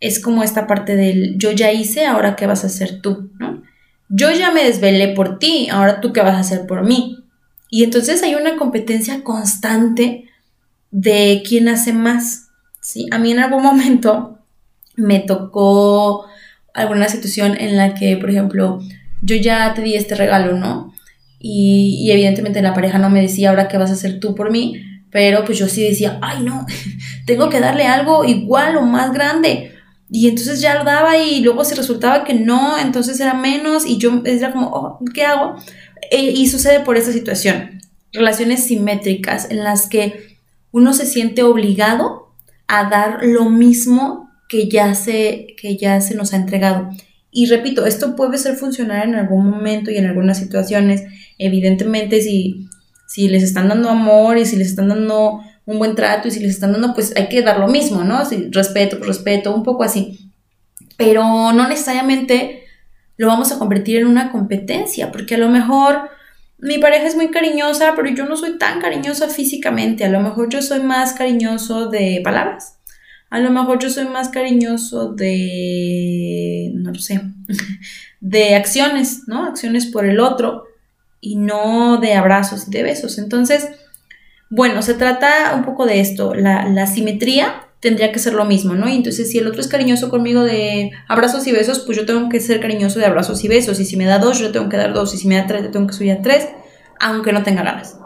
es 0.00 0.20
como 0.20 0.42
esta 0.42 0.66
parte 0.66 0.96
del 0.96 1.36
yo 1.36 1.52
ya 1.52 1.72
hice, 1.72 2.06
ahora 2.06 2.36
qué 2.36 2.46
vas 2.46 2.64
a 2.64 2.68
hacer 2.68 3.00
tú, 3.00 3.30
¿no? 3.38 3.62
Yo 4.08 4.30
ya 4.32 4.50
me 4.50 4.64
desvelé 4.64 5.14
por 5.14 5.38
ti, 5.38 5.68
ahora 5.70 6.00
tú 6.00 6.12
qué 6.12 6.20
vas 6.20 6.34
a 6.34 6.40
hacer 6.40 6.66
por 6.66 6.82
mí. 6.82 7.24
Y 7.70 7.84
entonces 7.84 8.22
hay 8.24 8.34
una 8.34 8.56
competencia 8.56 9.22
constante 9.22 10.28
de 10.90 11.42
quién 11.46 11.68
hace 11.68 11.92
más. 11.92 12.48
¿sí? 12.80 13.06
A 13.12 13.18
mí 13.18 13.30
en 13.30 13.38
algún 13.38 13.62
momento 13.62 14.38
me 14.96 15.20
tocó 15.20 16.26
alguna 16.74 17.08
situación 17.08 17.56
en 17.58 17.76
la 17.76 17.94
que, 17.94 18.16
por 18.16 18.30
ejemplo, 18.30 18.80
yo 19.22 19.36
ya 19.36 19.72
te 19.74 19.82
di 19.82 19.94
este 19.94 20.14
regalo, 20.14 20.56
¿no? 20.56 20.92
Y, 21.42 22.10
evidentemente 22.10 22.60
la 22.60 22.74
pareja 22.74 22.98
no 22.98 23.08
me 23.08 23.22
decía, 23.22 23.48
ahora 23.50 23.66
qué 23.66 23.78
vas 23.78 23.90
a 23.90 23.94
hacer 23.94 24.20
tú 24.20 24.34
por 24.34 24.50
mí, 24.50 24.74
pero 25.10 25.44
pues 25.44 25.58
yo 25.58 25.66
sí 25.68 25.82
decía, 25.82 26.18
ay 26.22 26.42
no, 26.44 26.66
tengo 27.26 27.48
que 27.48 27.60
darle 27.60 27.86
algo 27.86 28.24
igual 28.24 28.76
o 28.76 28.82
más 28.82 29.12
grande. 29.12 29.72
Y 30.12 30.28
entonces 30.28 30.60
ya 30.60 30.74
lo 30.76 30.84
daba 30.84 31.16
y 31.16 31.40
luego 31.40 31.64
se 31.64 31.74
resultaba 31.74 32.24
que 32.24 32.34
no, 32.34 32.78
entonces 32.78 33.18
era 33.20 33.32
menos 33.34 33.86
y 33.86 33.96
yo 33.98 34.22
era 34.24 34.52
como, 34.52 34.66
oh, 34.68 34.98
¿qué 35.14 35.24
hago? 35.24 35.54
E, 36.10 36.22
y 36.22 36.48
sucede 36.48 36.80
por 36.80 36.96
esta 36.96 37.12
situación, 37.12 37.80
relaciones 38.12 38.64
simétricas 38.64 39.50
en 39.50 39.64
las 39.64 39.88
que 39.88 40.38
uno 40.72 40.92
se 40.92 41.06
siente 41.06 41.42
obligado 41.42 42.34
a 42.66 42.90
dar 42.90 43.20
lo 43.22 43.48
mismo 43.48 44.30
que 44.48 44.68
ya 44.68 44.94
se, 44.94 45.54
que 45.56 45.76
ya 45.76 46.00
se 46.00 46.14
nos 46.16 46.32
ha 46.34 46.36
entregado. 46.36 46.90
Y 47.30 47.46
repito, 47.46 47.86
esto 47.86 48.16
puede 48.16 48.38
ser 48.38 48.56
funcionar 48.56 49.06
en 49.06 49.14
algún 49.14 49.48
momento 49.48 49.90
y 49.90 49.96
en 49.96 50.06
algunas 50.06 50.38
situaciones. 50.38 51.04
Evidentemente, 51.38 52.20
si, 52.20 52.68
si 53.06 53.28
les 53.28 53.42
están 53.42 53.68
dando 53.68 53.88
amor 53.88 54.38
y 54.38 54.46
si 54.46 54.56
les 54.56 54.68
están 54.68 54.88
dando 54.88 55.40
un 55.64 55.78
buen 55.78 55.94
trato 55.94 56.28
y 56.28 56.30
si 56.32 56.40
les 56.40 56.50
están 56.50 56.72
dando, 56.72 56.92
pues 56.94 57.14
hay 57.16 57.28
que 57.28 57.42
dar 57.42 57.60
lo 57.60 57.68
mismo, 57.68 58.02
¿no? 58.02 58.22
respeto, 58.50 58.98
respeto, 58.98 59.54
un 59.54 59.62
poco 59.62 59.84
así. 59.84 60.32
Pero 60.96 61.22
no 61.52 61.68
necesariamente 61.68 62.64
lo 63.16 63.28
vamos 63.28 63.52
a 63.52 63.58
convertir 63.58 63.98
en 63.98 64.06
una 64.06 64.32
competencia, 64.32 65.12
porque 65.12 65.36
a 65.36 65.38
lo 65.38 65.48
mejor 65.48 66.10
mi 66.58 66.78
pareja 66.78 67.06
es 67.06 67.14
muy 67.14 67.28
cariñosa, 67.28 67.92
pero 67.94 68.08
yo 68.08 68.26
no 68.26 68.36
soy 68.36 68.58
tan 68.58 68.80
cariñosa 68.80 69.28
físicamente. 69.28 70.04
A 70.04 70.10
lo 70.10 70.20
mejor 70.20 70.48
yo 70.48 70.60
soy 70.62 70.80
más 70.80 71.12
cariñoso 71.12 71.88
de 71.88 72.20
palabras 72.24 72.79
a 73.30 73.38
lo 73.38 73.50
mejor 73.50 73.78
yo 73.78 73.88
soy 73.90 74.06
más 74.06 74.28
cariñoso 74.28 75.12
de, 75.12 76.72
no 76.74 76.94
sé, 76.96 77.20
de 78.20 78.56
acciones, 78.56 79.28
¿no? 79.28 79.44
Acciones 79.44 79.86
por 79.86 80.04
el 80.04 80.18
otro 80.18 80.64
y 81.20 81.36
no 81.36 81.98
de 81.98 82.14
abrazos 82.14 82.66
y 82.66 82.70
de 82.72 82.82
besos. 82.82 83.18
Entonces, 83.18 83.68
bueno, 84.48 84.82
se 84.82 84.94
trata 84.94 85.54
un 85.54 85.64
poco 85.64 85.86
de 85.86 86.00
esto. 86.00 86.34
La, 86.34 86.86
simetría 86.88 87.68
tendría 87.78 88.10
que 88.10 88.18
ser 88.18 88.34
lo 88.34 88.44
mismo, 88.44 88.74
¿no? 88.74 88.88
Y 88.88 88.96
entonces, 88.96 89.30
si 89.30 89.38
el 89.38 89.46
otro 89.46 89.60
es 89.60 89.68
cariñoso 89.68 90.10
conmigo 90.10 90.42
de 90.42 90.90
abrazos 91.06 91.46
y 91.46 91.52
besos, 91.52 91.78
pues 91.80 91.96
yo 91.96 92.06
tengo 92.06 92.28
que 92.28 92.40
ser 92.40 92.60
cariñoso 92.60 92.98
de 92.98 93.06
abrazos 93.06 93.44
y 93.44 93.48
besos. 93.48 93.78
Y 93.78 93.84
si 93.84 93.96
me 93.96 94.06
da 94.06 94.18
dos, 94.18 94.40
yo 94.40 94.50
tengo 94.50 94.68
que 94.68 94.76
dar 94.76 94.92
dos. 94.92 95.14
Y 95.14 95.18
si 95.18 95.28
me 95.28 95.36
da 95.36 95.46
tres, 95.46 95.62
yo 95.62 95.70
tengo 95.70 95.86
que 95.86 95.92
subir 95.92 96.10
a 96.10 96.20
tres, 96.20 96.48
aunque 96.98 97.32
no 97.32 97.44
tenga 97.44 97.62
ganas. 97.62 97.96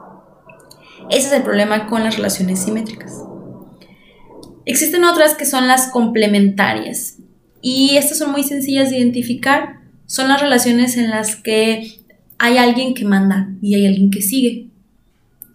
Ese 1.09 1.29
es 1.29 1.33
el 1.33 1.43
problema 1.43 1.87
con 1.87 2.05
las 2.05 2.17
relaciones 2.17 2.61
simétricas. 2.61 3.24
Existen 4.67 5.05
otras 5.05 5.35
que 5.35 5.45
son 5.45 5.69
las 5.69 5.89
complementarias 5.89 7.19
y 7.61 7.97
estas 7.97 8.19
son 8.19 8.33
muy 8.33 8.45
sencillas 8.45 8.91
de 8.91 8.99
identificar. 8.99 9.81
Son 10.07 10.29
las 10.29 10.41
relaciones 10.41 10.97
en 10.97 11.11
las 11.11 11.37
que 11.37 11.99
hay 12.39 12.59
alguien 12.59 12.95
que 12.95 13.05
manda 13.05 13.49
y 13.61 13.75
hay 13.75 13.87
alguien 13.87 14.11
que 14.11 14.23
sigue. 14.23 14.69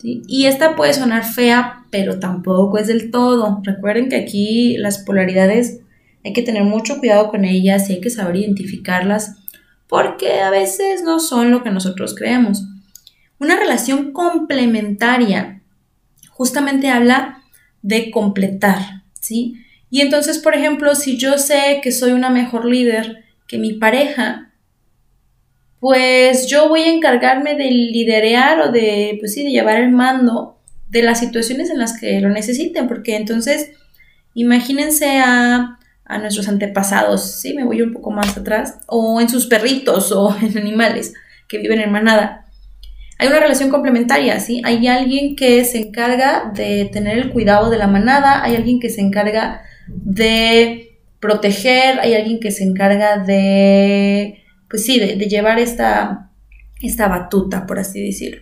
Y 0.02 0.46
esta 0.46 0.76
puede 0.76 0.94
sonar 0.94 1.26
fea, 1.26 1.86
pero 1.92 2.20
tampoco 2.20 2.78
es 2.78 2.88
del 2.88 3.12
todo. 3.12 3.62
Recuerden 3.64 4.10
que 4.10 4.16
aquí 4.16 4.78
las 4.78 5.00
polaridades 5.00 5.82
hay 6.24 6.34
que 6.34 6.42
tener 6.42 6.64
mucho 6.64 7.00
cuidado 7.00 7.30
con 7.30 7.46
ellas 7.46 7.90
y 7.90 7.94
hay 7.94 8.02
que 8.02 8.10
saber 8.10 8.38
identificarlas 8.38 9.36
porque 9.88 10.42
a 10.42 10.52
veces 10.52 11.04
no 11.04 11.20
son 11.20 11.52
lo 11.52 11.64
que 11.64 11.72
nosotros 11.72 12.16
creemos. 12.16 12.64
Una 13.40 13.58
relación 13.58 14.12
complementaria 14.14 15.62
justamente 16.30 16.90
habla 16.90 17.39
de 17.82 18.12
completar, 18.12 19.04
¿sí? 19.20 19.56
Y 19.90 20.02
entonces, 20.02 20.38
por 20.38 20.56
ejemplo, 20.56 20.96
si 20.96 21.18
yo 21.18 21.38
sé 21.38 21.80
que 21.82 21.92
soy 21.92 22.12
una 22.12 22.30
mejor 22.30 22.66
líder 22.66 23.24
que 23.48 23.58
mi 23.58 23.74
pareja, 23.74 24.52
pues 25.80 26.48
yo 26.48 26.70
voy 26.70 26.82
a 26.82 26.94
encargarme 26.94 27.56
de 27.56 27.72
liderear 27.72 28.62
o 28.62 28.72
de, 28.72 29.18
pues 29.20 29.34
sí, 29.34 29.44
de 29.44 29.52
llevar 29.52 29.78
el 29.78 29.92
mando 29.92 30.60
de 30.90 31.04
las 31.04 31.20
situaciones 31.20 31.70
en 31.70 31.80
las 31.80 32.00
que 32.00 32.20
lo 32.20 32.30
necesiten, 32.30 32.88
porque 32.88 33.16
entonces 33.16 33.72
imagínense 34.34 35.20
a, 35.20 35.80
a 36.06 36.18
nuestros 36.18 36.48
antepasados, 36.48 37.40
¿sí? 37.40 37.54
Me 37.54 37.64
voy 37.64 37.82
un 37.82 37.94
poco 37.94 38.12
más 38.12 38.36
atrás, 38.38 38.80
o 38.88 39.22
en 39.22 39.30
sus 39.30 39.46
perritos 39.46 40.12
o 40.12 40.36
en 40.42 40.58
animales 40.58 41.14
que 41.48 41.60
viven 41.60 41.80
en 41.80 41.92
manada. 41.92 42.46
Hay 43.20 43.28
una 43.28 43.42
relación 43.42 43.70
complementaria, 43.70 44.40
¿sí? 44.40 44.62
Hay 44.64 44.88
alguien 44.88 45.36
que 45.36 45.66
se 45.66 45.78
encarga 45.78 46.54
de 46.56 46.90
tener 46.92 47.18
el 47.18 47.32
cuidado 47.32 47.70
de 47.70 47.78
la 47.78 47.88
manada, 47.88 48.42
hay 48.42 48.56
alguien 48.56 48.80
que 48.80 48.90
se 48.90 49.02
encarga 49.02 49.62
de 49.90 50.98
proteger, 51.20 52.00
hay 52.00 52.14
alguien 52.14 52.40
que 52.40 52.52
se 52.52 52.64
encarga 52.64 53.18
de, 53.18 54.42
pues 54.70 54.86
sí, 54.86 55.00
de, 55.00 55.18
llevar 55.28 55.60
esta, 55.60 56.32
esta 56.82 57.10
batuta, 57.10 57.68
por 57.68 57.78
así 57.80 58.02
decirlo. 58.02 58.42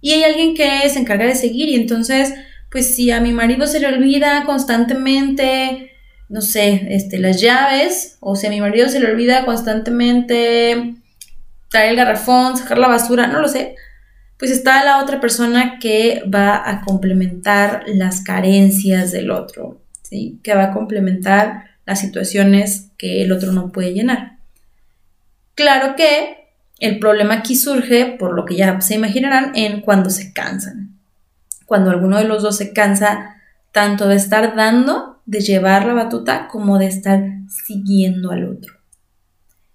Y 0.00 0.10
hay 0.10 0.24
alguien 0.24 0.56
que 0.56 0.88
se 0.88 0.98
encarga 0.98 1.26
de 1.26 1.36
seguir 1.36 1.68
y 1.68 1.76
entonces, 1.76 2.34
pues 2.72 2.96
si 2.96 3.12
a 3.12 3.20
mi 3.20 3.30
marido 3.30 3.68
se 3.68 3.78
le 3.78 3.86
olvida 3.86 4.42
constantemente, 4.44 5.92
no 6.28 6.40
sé, 6.40 6.88
este, 6.90 7.18
las 7.18 7.40
llaves, 7.40 8.16
o 8.18 8.34
si 8.34 8.48
a 8.48 8.50
mi 8.50 8.60
marido 8.60 8.88
se 8.88 8.98
le 8.98 9.12
olvida 9.12 9.44
constantemente 9.44 10.96
traer 11.68 11.90
el 11.90 11.96
garrafón, 11.96 12.56
sacar 12.56 12.78
la 12.78 12.88
basura, 12.88 13.28
no 13.28 13.40
lo 13.40 13.46
sé, 13.46 13.76
pues 14.42 14.50
está 14.50 14.84
la 14.84 15.00
otra 15.00 15.20
persona 15.20 15.78
que 15.78 16.24
va 16.28 16.68
a 16.68 16.80
complementar 16.80 17.84
las 17.86 18.22
carencias 18.22 19.12
del 19.12 19.30
otro, 19.30 19.80
¿sí? 20.02 20.40
Que 20.42 20.56
va 20.56 20.64
a 20.64 20.72
complementar 20.72 21.66
las 21.86 22.00
situaciones 22.00 22.90
que 22.98 23.22
el 23.22 23.30
otro 23.30 23.52
no 23.52 23.70
puede 23.70 23.94
llenar. 23.94 24.38
Claro 25.54 25.94
que 25.94 26.48
el 26.80 26.98
problema 26.98 27.34
aquí 27.34 27.54
surge, 27.54 28.16
por 28.18 28.34
lo 28.34 28.44
que 28.44 28.56
ya 28.56 28.80
se 28.80 28.96
imaginarán, 28.96 29.52
en 29.54 29.80
cuando 29.80 30.10
se 30.10 30.32
cansan. 30.32 30.98
Cuando 31.64 31.90
alguno 31.90 32.18
de 32.18 32.24
los 32.24 32.42
dos 32.42 32.56
se 32.56 32.72
cansa 32.72 33.36
tanto 33.70 34.08
de 34.08 34.16
estar 34.16 34.56
dando, 34.56 35.22
de 35.24 35.38
llevar 35.38 35.86
la 35.86 35.94
batuta, 35.94 36.48
como 36.48 36.78
de 36.78 36.86
estar 36.86 37.22
siguiendo 37.64 38.32
al 38.32 38.48
otro. 38.48 38.74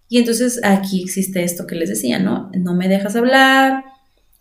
Y 0.10 0.18
entonces 0.18 0.60
aquí 0.66 1.04
existe 1.04 1.46
esto 1.46 1.66
que 1.66 1.76
les 1.76 1.88
decía, 1.88 2.20
¿no? 2.20 2.52
No 2.54 2.76
me 2.76 2.90
dejas 2.90 3.16
hablar, 3.16 3.86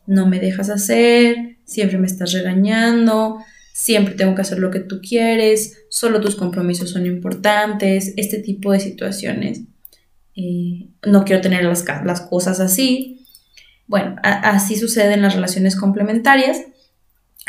no 0.06 0.26
me 0.26 0.40
dejas 0.40 0.70
hacer, 0.70 1.58
siempre 1.64 1.98
me 1.98 2.06
estás 2.06 2.32
regañando, 2.32 3.38
siempre 3.72 4.14
tengo 4.14 4.34
que 4.34 4.40
hacer 4.40 4.58
lo 4.58 4.70
que 4.70 4.80
tú 4.80 5.00
quieres, 5.06 5.84
solo 5.90 6.20
tus 6.20 6.36
compromisos 6.36 6.90
son 6.90 7.04
importantes, 7.04 8.14
este 8.16 8.38
tipo 8.38 8.72
de 8.72 8.80
situaciones. 8.80 9.62
Eh, 10.34 10.88
no 11.04 11.24
quiero 11.24 11.42
tener 11.42 11.64
las, 11.64 11.84
las 12.04 12.22
cosas 12.22 12.60
así. 12.60 13.26
Bueno, 13.86 14.16
así 14.22 14.76
sucede 14.76 15.14
en 15.14 15.22
las 15.22 15.34
relaciones 15.34 15.76
complementarias. 15.76 16.62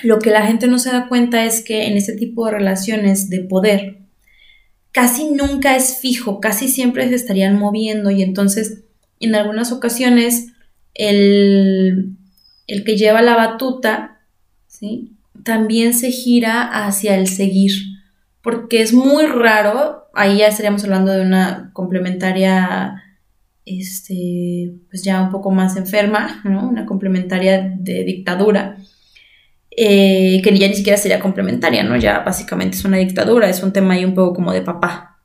Lo 0.04 0.20
que 0.20 0.30
la 0.30 0.46
gente 0.46 0.68
no 0.68 0.80
se 0.80 0.92
da 0.92 1.08
cuenta 1.08 1.46
es 1.46 1.64
que 1.64 1.88
en 1.88 1.98
este 1.98 2.14
tipo 2.14 2.46
de 2.46 2.52
relaciones 2.52 3.30
de 3.30 3.40
poder, 3.42 4.00
casi 4.92 5.32
nunca 5.32 5.76
es 5.76 5.98
fijo, 5.98 6.40
casi 6.40 6.68
siempre 6.68 7.08
se 7.08 7.16
estarían 7.16 7.58
moviendo 7.58 8.12
y 8.12 8.22
entonces 8.22 8.84
en 9.20 9.34
algunas 9.34 9.72
ocasiones 9.72 10.48
el, 10.94 12.17
el 12.68 12.84
que 12.84 12.98
lleva 12.98 13.22
la 13.22 13.36
batuta, 13.36 14.20
¿sí? 14.68 15.18
También 15.44 15.94
se 15.94 16.12
gira 16.12 16.86
hacia 16.86 17.16
el 17.16 17.28
seguir, 17.28 17.72
porque 18.42 18.82
es 18.82 18.94
muy 18.94 19.26
raro, 19.26 20.10
ahí 20.14 20.38
ya 20.38 20.48
estaríamos 20.48 20.84
hablando 20.84 21.14
de 21.14 21.22
una 21.22 21.72
complementaria, 21.74 23.04
este, 23.66 24.74
pues 24.90 25.04
ya 25.04 25.22
un 25.22 25.32
poco 25.32 25.52
más 25.52 25.78
enferma, 25.78 26.42
¿no? 26.44 26.68
Una 26.68 26.86
complementaria 26.86 27.74
de 27.78 28.04
dictadura, 28.04 28.78
eh, 29.72 30.42
que 30.44 30.58
ya 30.58 30.68
ni 30.68 30.74
siquiera 30.74 30.98
sería 30.98 31.20
complementaria, 31.20 31.84
¿no? 31.84 31.96
Ya 31.96 32.20
básicamente 32.20 32.78
es 32.78 32.84
una 32.84 32.98
dictadura, 32.98 33.48
es 33.48 33.64
un 33.64 33.72
tema 33.72 33.94
ahí 33.94 34.04
un 34.06 34.16
poco 34.16 34.34
como 34.34 34.52
de 34.52 34.62
papá, 34.62 35.20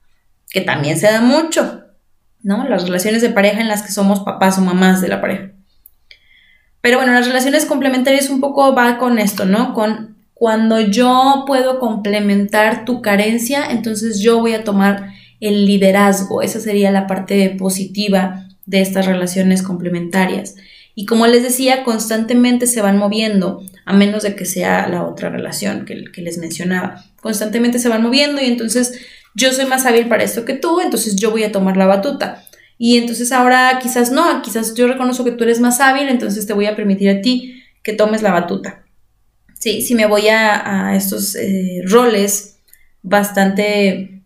que 0.50 0.60
también 0.60 0.98
se 0.98 1.06
da 1.06 1.22
mucho, 1.22 1.84
¿no? 2.42 2.68
Las 2.68 2.84
relaciones 2.84 3.22
de 3.22 3.30
pareja 3.30 3.60
en 3.60 3.68
las 3.68 3.82
que 3.82 3.92
somos 3.92 4.20
papás 4.20 4.58
o 4.58 4.60
mamás 4.60 5.00
de 5.00 5.08
la 5.08 5.20
pareja. 5.20 5.52
Pero 6.82 6.98
bueno, 6.98 7.12
las 7.12 7.26
relaciones 7.26 7.64
complementarias 7.64 8.28
un 8.28 8.40
poco 8.40 8.74
va 8.74 8.98
con 8.98 9.18
esto, 9.18 9.46
¿no? 9.46 9.72
Con 9.72 10.16
cuando 10.34 10.80
yo 10.80 11.44
puedo 11.46 11.78
complementar 11.78 12.84
tu 12.84 13.00
carencia, 13.00 13.70
entonces 13.70 14.18
yo 14.18 14.40
voy 14.40 14.54
a 14.54 14.64
tomar 14.64 15.12
el 15.40 15.66
liderazgo. 15.66 16.42
Esa 16.42 16.58
sería 16.58 16.90
la 16.90 17.06
parte 17.06 17.48
positiva 17.56 18.48
de 18.66 18.80
estas 18.80 19.06
relaciones 19.06 19.62
complementarias. 19.62 20.56
Y 20.96 21.06
como 21.06 21.28
les 21.28 21.44
decía, 21.44 21.84
constantemente 21.84 22.66
se 22.66 22.82
van 22.82 22.98
moviendo, 22.98 23.62
a 23.84 23.92
menos 23.92 24.24
de 24.24 24.34
que 24.34 24.44
sea 24.44 24.88
la 24.88 25.04
otra 25.04 25.30
relación 25.30 25.84
que, 25.84 26.04
que, 26.12 26.22
les 26.22 26.38
mencionaba. 26.38 27.04
Constantemente 27.20 27.78
se 27.78 27.88
van 27.88 28.02
moviendo 28.02 28.42
y 28.42 28.46
entonces 28.46 28.98
yo 29.36 29.52
soy 29.52 29.66
más 29.66 29.86
hábil 29.86 30.08
para 30.08 30.24
esto 30.24 30.44
que 30.44 30.54
tú, 30.54 30.80
entonces 30.80 31.14
yo 31.14 31.30
voy 31.30 31.44
a 31.44 31.52
tomar 31.52 31.76
la 31.76 31.86
batuta. 31.86 32.44
Y 32.84 32.98
entonces 32.98 33.30
ahora 33.30 33.78
quizás 33.80 34.10
no, 34.10 34.42
quizás 34.42 34.74
yo 34.74 34.88
reconozco 34.88 35.22
que 35.22 35.30
tú 35.30 35.44
eres 35.44 35.60
más 35.60 35.78
hábil, 35.78 36.08
entonces 36.08 36.48
te 36.48 36.52
voy 36.52 36.66
a 36.66 36.74
permitir 36.74 37.10
a 37.10 37.20
ti 37.20 37.62
que 37.80 37.92
tomes 37.92 38.22
la 38.22 38.32
batuta. 38.32 38.82
Sí, 39.56 39.82
si 39.82 39.94
me 39.94 40.06
voy 40.06 40.26
a, 40.26 40.92
estos 40.96 41.36
eh, 41.36 41.82
roles 41.84 42.56
bastante, 43.00 44.22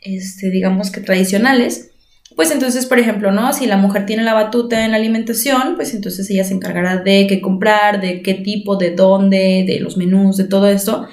este, 0.00 0.50
digamos 0.50 0.90
que 0.90 1.00
tradicionales, 1.00 1.88
pues 2.36 2.50
entonces, 2.50 2.84
por 2.84 2.98
ejemplo, 2.98 3.30
¿no? 3.32 3.54
Si 3.54 3.64
la 3.64 3.78
mujer 3.78 4.04
tiene 4.04 4.22
la 4.22 4.34
batuta 4.34 4.84
en 4.84 4.90
la 4.90 4.98
alimentación, 4.98 5.76
pues 5.76 5.94
entonces 5.94 6.28
ella 6.28 6.44
se 6.44 6.52
encargará 6.52 6.98
de 6.98 7.26
qué 7.26 7.40
comprar, 7.40 8.02
de 8.02 8.20
qué 8.20 8.34
tipo, 8.34 8.76
de 8.76 8.90
dónde, 8.90 9.64
de 9.66 9.80
los 9.80 9.96
menús, 9.96 10.36
de 10.36 10.44
todo 10.44 10.68
esto. 10.68 11.08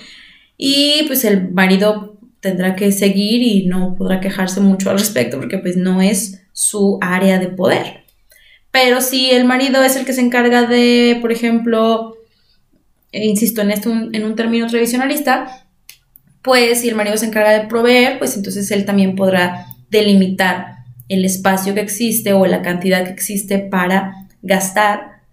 Y 0.57 1.03
pues 1.07 1.23
el 1.23 1.51
marido 1.51 2.14
tendrá 2.45 2.75
que 2.75 2.91
seguir 2.91 3.41
y 3.41 3.65
no 3.65 3.95
podrá 3.95 4.21
quejarse 4.21 4.61
mucho 4.61 4.91
al 4.91 4.99
respecto 4.99 5.39
porque 5.39 5.57
pues 5.57 5.77
no 5.77 5.99
es 5.99 6.43
su 6.53 6.99
área 7.01 7.39
de 7.39 7.47
poder. 7.47 8.05
Pero 8.69 9.01
si 9.01 9.31
el 9.31 9.45
marido 9.45 9.81
es 9.83 9.95
el 9.95 10.05
que 10.05 10.13
se 10.13 10.21
encarga 10.21 10.67
de, 10.67 11.17
por 11.21 11.31
ejemplo, 11.31 12.15
insisto 13.11 13.61
en 13.61 13.71
esto 13.71 13.89
en 13.89 14.23
un 14.23 14.35
término 14.35 14.67
tradicionalista, 14.67 15.67
pues 16.43 16.81
si 16.81 16.89
el 16.89 16.95
marido 16.95 17.17
se 17.17 17.25
encarga 17.25 17.51
de 17.51 17.67
proveer, 17.67 18.19
pues 18.19 18.37
entonces 18.37 18.69
él 18.69 18.85
también 18.85 19.15
podrá 19.15 19.65
delimitar 19.89 20.75
el 21.09 21.25
espacio 21.25 21.73
que 21.73 21.81
existe 21.81 22.33
o 22.33 22.45
la 22.45 22.61
cantidad 22.61 23.05
que 23.05 23.11
existe 23.11 23.57
para 23.57 24.27
gastar 24.43 25.23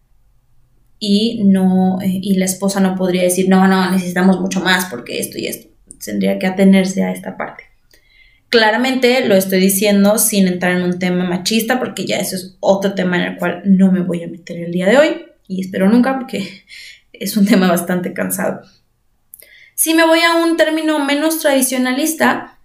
y 0.99 1.43
no 1.45 2.01
eh, 2.01 2.21
y 2.23 2.37
la 2.37 2.47
esposa 2.47 2.81
no 2.81 2.95
podría 2.95 3.25
decir 3.25 3.49
no 3.49 3.67
no 3.67 3.91
necesitamos 3.91 4.41
mucho 4.41 4.61
más 4.61 4.85
porque 4.85 5.19
esto 5.19 5.37
y 5.37 5.47
esto 5.47 5.72
tendría 6.05 6.39
que 6.39 6.47
atenerse 6.47 7.03
a 7.05 7.13
esta 7.13 7.37
parte 7.37 7.73
Claramente 8.53 9.27
lo 9.27 9.35
estoy 9.35 9.61
diciendo 9.61 10.19
sin 10.19 10.47
entrar 10.47 10.73
en 10.73 10.83
un 10.83 10.99
tema 10.99 11.25
machista, 11.25 11.79
porque 11.79 12.05
ya 12.05 12.19
eso 12.19 12.37
es 12.37 12.55
otro 12.61 12.93
tema 12.93 13.17
en 13.17 13.33
el 13.33 13.39
cual 13.39 13.63
no 13.65 13.91
me 13.91 14.01
voy 14.01 14.23
a 14.23 14.29
meter 14.29 14.59
el 14.59 14.73
día 14.73 14.87
de 14.87 14.99
hoy 14.99 15.25
y 15.49 15.63
espero 15.63 15.89
nunca 15.89 16.19
porque 16.19 16.63
es 17.15 17.35
un 17.39 17.47
tema 17.47 17.67
bastante 17.69 18.13
cansado. 18.13 18.61
Si 19.75 19.95
me 19.95 20.05
voy 20.05 20.21
a 20.21 20.35
un 20.35 20.59
término 20.59 21.03
menos 21.03 21.39
tradicionalista, 21.39 22.59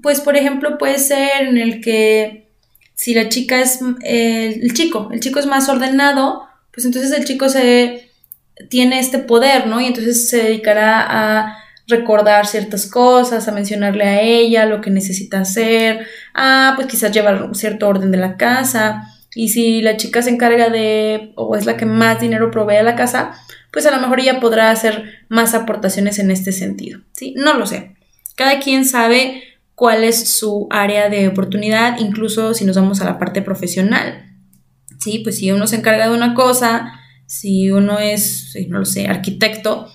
pues 0.00 0.20
por 0.20 0.36
ejemplo 0.36 0.78
puede 0.78 1.00
ser 1.00 1.48
en 1.48 1.58
el 1.58 1.80
que 1.80 2.46
si 2.94 3.12
la 3.12 3.28
chica 3.28 3.60
es 3.60 3.80
el 4.04 4.72
chico, 4.74 5.08
el 5.10 5.18
chico 5.18 5.40
es 5.40 5.46
más 5.46 5.68
ordenado, 5.68 6.46
pues 6.72 6.86
entonces 6.86 7.10
el 7.18 7.24
chico 7.24 7.48
se 7.48 8.08
tiene 8.70 9.00
este 9.00 9.18
poder, 9.18 9.66
¿no? 9.66 9.80
Y 9.80 9.86
entonces 9.86 10.28
se 10.28 10.36
dedicará 10.36 11.00
a 11.00 11.61
recordar 11.88 12.46
ciertas 12.46 12.86
cosas, 12.86 13.48
a 13.48 13.52
mencionarle 13.52 14.04
a 14.04 14.20
ella 14.22 14.66
lo 14.66 14.80
que 14.80 14.90
necesita 14.90 15.40
hacer, 15.40 16.06
a 16.34 16.72
pues 16.76 16.86
quizás 16.86 17.12
llevar 17.12 17.42
un 17.42 17.54
cierto 17.54 17.88
orden 17.88 18.10
de 18.10 18.18
la 18.18 18.36
casa. 18.36 19.08
Y 19.34 19.48
si 19.48 19.80
la 19.80 19.96
chica 19.96 20.22
se 20.22 20.30
encarga 20.30 20.68
de, 20.68 21.32
o 21.36 21.56
es 21.56 21.66
la 21.66 21.76
que 21.76 21.86
más 21.86 22.20
dinero 22.20 22.50
provee 22.50 22.76
a 22.76 22.82
la 22.82 22.96
casa, 22.96 23.32
pues 23.72 23.86
a 23.86 23.90
lo 23.90 24.00
mejor 24.00 24.20
ella 24.20 24.40
podrá 24.40 24.70
hacer 24.70 25.26
más 25.28 25.54
aportaciones 25.54 26.18
en 26.18 26.30
este 26.30 26.52
sentido. 26.52 27.00
¿sí? 27.12 27.34
No 27.36 27.54
lo 27.54 27.66
sé. 27.66 27.96
Cada 28.36 28.60
quien 28.60 28.84
sabe 28.84 29.42
cuál 29.74 30.04
es 30.04 30.28
su 30.28 30.68
área 30.70 31.08
de 31.08 31.28
oportunidad, 31.28 31.98
incluso 31.98 32.54
si 32.54 32.64
nos 32.64 32.76
vamos 32.76 33.00
a 33.00 33.04
la 33.04 33.18
parte 33.18 33.42
profesional. 33.42 34.36
Sí, 35.00 35.20
pues 35.20 35.38
si 35.38 35.50
uno 35.50 35.66
se 35.66 35.76
encarga 35.76 36.08
de 36.08 36.14
una 36.14 36.34
cosa, 36.34 36.92
si 37.26 37.70
uno 37.70 37.98
es, 37.98 38.54
no 38.68 38.78
lo 38.78 38.84
sé, 38.84 39.08
arquitecto, 39.08 39.88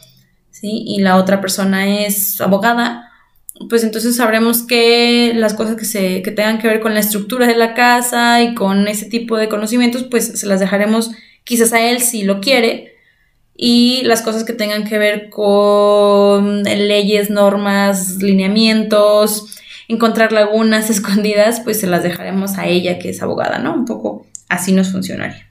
y 0.62 1.00
la 1.02 1.17
otra 1.17 1.41
persona 1.41 2.06
es 2.06 2.39
abogada, 2.41 3.08
pues 3.70 3.84
entonces 3.84 4.15
sabremos 4.15 4.63
que 4.63 5.34
las 5.36 5.54
cosas 5.54 5.76
que, 5.76 5.86
se, 5.86 6.22
que 6.22 6.32
tengan 6.32 6.60
que 6.60 6.67
ver 6.67 6.80
con 6.80 6.93
la 6.93 7.00
estructura 7.00 7.48
de 7.48 7.56
la 7.56 7.74
casa 7.74 8.41
y 8.41 8.54
con 8.54 8.88
ese 8.88 9.06
tipo 9.06 9.38
de 9.38 9.50
conocimientos, 9.50 10.04
pues 10.04 10.39
se 10.39 10.48
las 10.48 10.60
dejaremos 10.60 11.12
quizás 11.43 11.74
a 11.74 11.82
él 11.82 12.02
si 12.02 12.24
lo 12.24 12.39
quiere. 12.39 12.93
Y 13.56 14.04
las 14.04 14.22
cosas 14.22 14.43
que 14.43 14.54
tengan 14.54 14.84
que 14.84 15.00
ver 15.00 15.30
con 15.30 16.63
leyes, 16.63 17.32
normas, 17.32 18.17
lineamientos, 18.17 19.58
encontrar 19.88 20.32
lagunas 20.32 20.89
escondidas, 20.91 21.62
pues 21.62 21.80
se 21.80 21.88
las 21.88 22.04
dejaremos 22.04 22.58
a 22.58 22.67
ella 22.67 23.00
que 23.00 23.10
es 23.10 23.22
abogada, 23.24 23.58
¿no? 23.58 23.74
Un 23.74 23.86
poco 23.86 24.28
así 24.50 24.72
nos 24.74 24.91
funcionaría. 24.91 25.46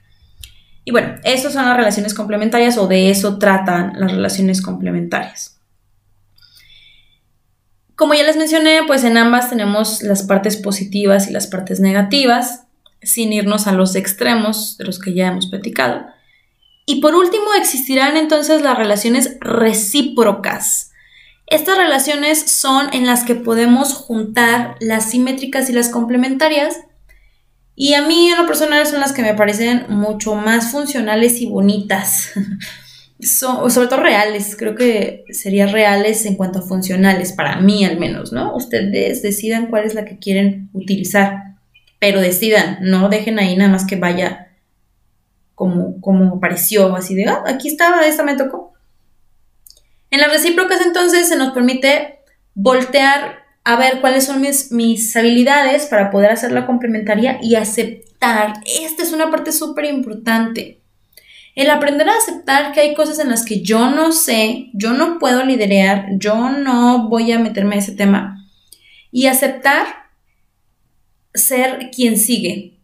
Y 0.87 0.91
bueno, 0.91 1.15
estas 1.25 1.51
son 1.51 1.65
las 1.65 1.75
relaciones 1.75 2.13
complementarias 2.13 2.77
o 2.77 2.87
de 2.87 3.09
eso 3.09 3.37
tratan 3.39 3.91
las 3.97 4.09
relaciones 4.09 4.61
complementarias. 4.61 5.59
Como 7.97 8.13
ya 8.13 8.23
les 8.23 8.37
mencioné, 8.37 8.83
pues 8.87 9.03
en 9.03 9.17
ambas 9.17 9.49
tenemos 9.49 10.01
las 10.01 10.23
partes 10.23 10.55
positivas 10.55 11.27
y 11.27 11.33
las 11.33 11.47
partes 11.47 11.81
negativas, 11.81 12.67
sin 13.01 13.33
irnos 13.33 13.67
a 13.67 13.73
los 13.73 13.95
extremos 13.95 14.77
de 14.77 14.85
los 14.85 14.97
que 14.97 15.13
ya 15.13 15.27
hemos 15.27 15.47
platicado. 15.47 16.05
Y 16.85 17.01
por 17.01 17.15
último, 17.15 17.53
existirán 17.57 18.15
entonces 18.15 18.61
las 18.61 18.77
relaciones 18.77 19.35
recíprocas. 19.41 20.91
Estas 21.47 21.77
relaciones 21.77 22.49
son 22.49 22.93
en 22.93 23.05
las 23.05 23.25
que 23.25 23.35
podemos 23.35 23.93
juntar 23.93 24.77
las 24.79 25.09
simétricas 25.09 25.69
y 25.69 25.73
las 25.73 25.89
complementarias 25.89 26.77
y 27.79 27.93
a 27.93 28.01
mí 28.01 28.31
en 28.31 28.37
lo 28.37 28.47
personal 28.47 28.87
son 28.87 29.01
las 29.01 29.13
que 29.13 29.21
me 29.21 29.35
parecen 29.35 29.85
mucho 29.89 30.33
más 30.33 30.71
funcionales 30.71 31.39
y 31.41 31.45
bonitas. 31.45 32.31
son, 33.21 33.69
sobre 33.69 33.87
todo 33.87 34.01
reales, 34.01 34.55
creo 34.57 34.73
que 34.73 35.25
serían 35.29 35.71
reales 35.71 36.25
en 36.25 36.33
cuanto 36.33 36.57
a 36.57 36.63
funcionales, 36.63 37.33
para 37.33 37.61
mí 37.61 37.85
al 37.85 37.99
menos, 37.99 38.33
¿no? 38.33 38.55
Ustedes 38.55 39.21
decidan 39.21 39.67
cuál 39.67 39.85
es 39.85 39.93
la 39.93 40.05
que 40.05 40.17
quieren 40.17 40.71
utilizar, 40.73 41.55
pero 41.99 42.19
decidan, 42.19 42.79
no 42.81 43.09
dejen 43.09 43.37
ahí 43.37 43.55
nada 43.55 43.69
más 43.69 43.85
que 43.85 43.95
vaya 43.95 44.55
como, 45.53 46.01
como 46.01 46.39
pareció, 46.39 46.95
así 46.95 47.13
de, 47.13 47.27
ah, 47.27 47.43
aquí 47.45 47.67
estaba, 47.67 48.07
esta 48.07 48.23
me 48.23 48.35
tocó. 48.35 48.73
En 50.09 50.19
las 50.19 50.31
recíprocas 50.31 50.81
entonces 50.81 51.29
se 51.29 51.35
nos 51.35 51.53
permite 51.53 52.21
voltear 52.55 53.46
a 53.67 53.75
ver 53.75 53.99
cuáles 53.99 54.25
son 54.25 54.39
mis, 54.39 54.71
mis 54.71 55.13
habilidades 55.17 55.87
para 55.87 56.09
poder 56.09 56.31
hacer 56.31 56.53
la 56.53 56.65
complementaria 56.65 57.37
y 57.41 57.55
aceptar. 57.55 58.53
Esta 58.81 59.03
es 59.03 59.11
una 59.11 59.29
parte 59.29 59.51
súper 59.51 59.83
importante. 59.83 60.79
El 61.53 61.69
aprender 61.69 62.07
a 62.07 62.15
aceptar 62.15 62.71
que 62.71 62.79
hay 62.79 62.93
cosas 62.93 63.19
en 63.19 63.27
las 63.27 63.43
que 63.43 63.59
yo 63.59 63.89
no 63.89 64.13
sé, 64.13 64.69
yo 64.71 64.93
no 64.93 65.19
puedo 65.19 65.43
liderar, 65.43 66.05
yo 66.11 66.49
no 66.49 67.09
voy 67.09 67.29
a 67.33 67.39
meterme 67.39 67.75
en 67.75 67.81
ese 67.81 67.91
tema. 67.91 68.47
Y 69.11 69.25
aceptar 69.25 69.85
ser 71.33 71.91
quien 71.93 72.17
sigue, 72.17 72.79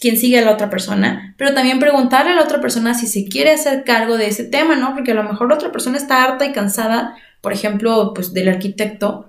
quien 0.00 0.16
sigue 0.16 0.38
a 0.38 0.44
la 0.46 0.52
otra 0.52 0.70
persona, 0.70 1.34
pero 1.36 1.52
también 1.52 1.80
preguntarle 1.80 2.32
a 2.32 2.36
la 2.36 2.44
otra 2.44 2.62
persona 2.62 2.94
si 2.94 3.06
se 3.06 3.28
quiere 3.28 3.50
hacer 3.50 3.84
cargo 3.84 4.16
de 4.16 4.28
ese 4.28 4.44
tema, 4.44 4.74
¿no? 4.74 4.94
Porque 4.94 5.12
a 5.12 5.16
lo 5.16 5.24
mejor 5.24 5.50
la 5.50 5.56
otra 5.56 5.70
persona 5.70 5.98
está 5.98 6.24
harta 6.24 6.46
y 6.46 6.52
cansada, 6.52 7.14
por 7.42 7.52
ejemplo, 7.52 8.14
pues 8.14 8.32
del 8.32 8.48
arquitecto, 8.48 9.27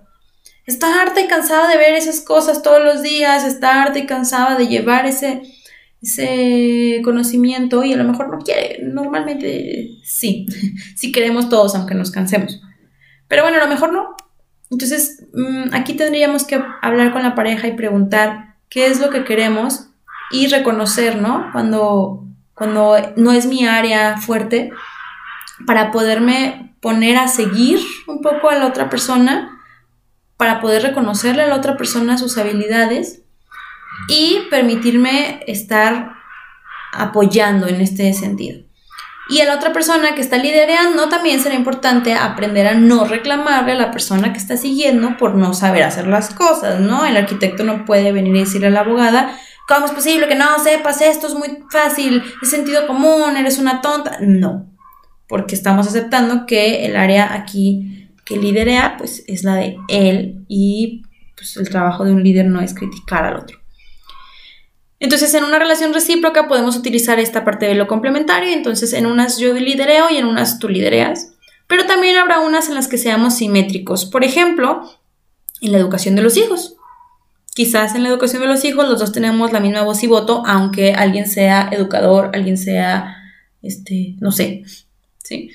está 0.69 1.01
harta 1.01 1.19
y 1.19 1.27
cansada 1.27 1.67
de 1.67 1.77
ver 1.77 1.95
esas 1.95 2.21
cosas 2.21 2.61
todos 2.61 2.83
los 2.83 3.01
días, 3.01 3.43
está 3.43 3.81
harta 3.81 3.97
y 3.97 4.05
cansada 4.05 4.55
de 4.55 4.67
llevar 4.67 5.07
ese, 5.07 5.41
ese 5.99 7.01
conocimiento 7.03 7.83
y 7.83 7.93
a 7.93 7.97
lo 7.97 8.03
mejor 8.03 8.29
no 8.29 8.37
quiere. 8.37 8.79
Normalmente 8.83 9.97
sí, 10.03 10.45
sí 10.95 11.11
queremos 11.11 11.49
todos, 11.49 11.75
aunque 11.75 11.95
nos 11.95 12.11
cansemos. 12.11 12.61
Pero 13.27 13.43
bueno, 13.43 13.57
a 13.57 13.61
lo 13.61 13.67
mejor 13.67 13.91
no. 13.91 14.15
Entonces, 14.69 15.25
mm, 15.33 15.73
aquí 15.73 15.93
tendríamos 15.95 16.43
que 16.43 16.61
hablar 16.83 17.11
con 17.11 17.23
la 17.23 17.33
pareja 17.33 17.67
y 17.67 17.75
preguntar 17.75 18.55
qué 18.69 18.87
es 18.87 18.99
lo 18.99 19.09
que 19.09 19.23
queremos 19.23 19.87
y 20.31 20.47
reconocer, 20.47 21.19
¿no? 21.19 21.49
Cuando, 21.51 22.27
cuando 22.53 22.95
no 23.15 23.31
es 23.31 23.47
mi 23.47 23.65
área 23.65 24.17
fuerte, 24.17 24.71
para 25.65 25.89
poderme 25.89 26.75
poner 26.79 27.17
a 27.17 27.27
seguir 27.27 27.79
un 28.07 28.21
poco 28.21 28.49
a 28.49 28.55
la 28.55 28.67
otra 28.67 28.89
persona 28.89 29.58
para 30.39 30.61
poder 30.61 30.83
reconocerle 30.83 31.43
a 31.43 31.47
la 31.47 31.57
otra 31.57 31.75
persona 31.75 32.17
sus 32.17 32.37
habilidades 32.37 33.23
y 34.07 34.47
permitirme 34.49 35.43
estar 35.47 36.13
apoyando 36.93 37.67
en 37.67 37.81
este 37.81 38.13
sentido. 38.13 38.61
Y 39.27 39.41
a 39.41 39.45
la 39.45 39.55
otra 39.55 39.73
persona 39.73 40.15
que 40.15 40.21
está 40.21 40.37
liderando 40.37 41.09
también 41.09 41.41
será 41.41 41.55
importante 41.55 42.13
aprender 42.13 42.67
a 42.67 42.73
no 42.73 43.03
reclamarle 43.03 43.73
a 43.73 43.75
la 43.75 43.91
persona 43.91 44.31
que 44.31 44.39
está 44.39 44.55
siguiendo 44.55 45.17
por 45.17 45.35
no 45.35 45.53
saber 45.53 45.83
hacer 45.83 46.07
las 46.07 46.33
cosas, 46.33 46.79
¿no? 46.79 47.05
El 47.05 47.17
arquitecto 47.17 47.65
no 47.65 47.83
puede 47.83 48.13
venir 48.13 48.33
y 48.33 48.39
decirle 48.39 48.67
a 48.67 48.71
la 48.71 48.79
abogada, 48.79 49.37
¿cómo 49.67 49.87
es 49.87 49.91
posible 49.91 50.29
que 50.29 50.35
no 50.35 50.57
sepas 50.63 51.01
esto? 51.01 51.27
Es 51.27 51.35
muy 51.35 51.65
fácil, 51.69 52.23
es 52.41 52.49
sentido 52.49 52.87
común, 52.87 53.35
eres 53.35 53.59
una 53.59 53.81
tonta. 53.81 54.19
No, 54.21 54.67
porque 55.27 55.53
estamos 55.53 55.85
aceptando 55.85 56.45
que 56.45 56.85
el 56.85 56.95
área 56.95 57.33
aquí 57.33 57.98
que 58.29 58.37
liderea, 58.37 58.95
pues 58.97 59.23
es 59.27 59.43
la 59.43 59.55
de 59.55 59.77
él 59.87 60.45
y 60.47 61.01
pues 61.35 61.57
el 61.57 61.67
trabajo 61.67 62.05
de 62.05 62.13
un 62.13 62.23
líder 62.23 62.45
no 62.45 62.61
es 62.61 62.75
criticar 62.75 63.25
al 63.25 63.37
otro. 63.37 63.57
Entonces, 64.99 65.33
en 65.33 65.45
una 65.45 65.57
relación 65.57 65.93
recíproca 65.93 66.47
podemos 66.47 66.77
utilizar 66.77 67.19
esta 67.19 67.43
parte 67.43 67.65
de 67.65 67.73
lo 67.73 67.87
complementario, 67.87 68.53
entonces 68.53 68.93
en 68.93 69.07
unas 69.07 69.39
yo 69.39 69.53
lidereo 69.53 70.11
y 70.11 70.17
en 70.17 70.25
unas 70.25 70.59
tú 70.59 70.69
lidereas, 70.69 71.31
pero 71.67 71.87
también 71.87 72.17
habrá 72.17 72.39
unas 72.39 72.69
en 72.69 72.75
las 72.75 72.87
que 72.87 72.99
seamos 72.99 73.35
simétricos. 73.35 74.05
Por 74.05 74.23
ejemplo, 74.23 74.87
en 75.61 75.71
la 75.71 75.79
educación 75.79 76.15
de 76.15 76.21
los 76.21 76.37
hijos. 76.37 76.75
Quizás 77.55 77.95
en 77.95 78.03
la 78.03 78.09
educación 78.09 78.43
de 78.43 78.47
los 78.47 78.63
hijos 78.63 78.87
los 78.87 78.99
dos 78.99 79.11
tenemos 79.11 79.51
la 79.51 79.59
misma 79.59 79.81
voz 79.81 80.03
y 80.03 80.07
voto, 80.07 80.43
aunque 80.45 80.93
alguien 80.93 81.27
sea 81.27 81.67
educador, 81.71 82.29
alguien 82.33 82.57
sea, 82.57 83.17
este, 83.63 84.15
no 84.19 84.31
sé, 84.31 84.63
¿sí? 85.23 85.49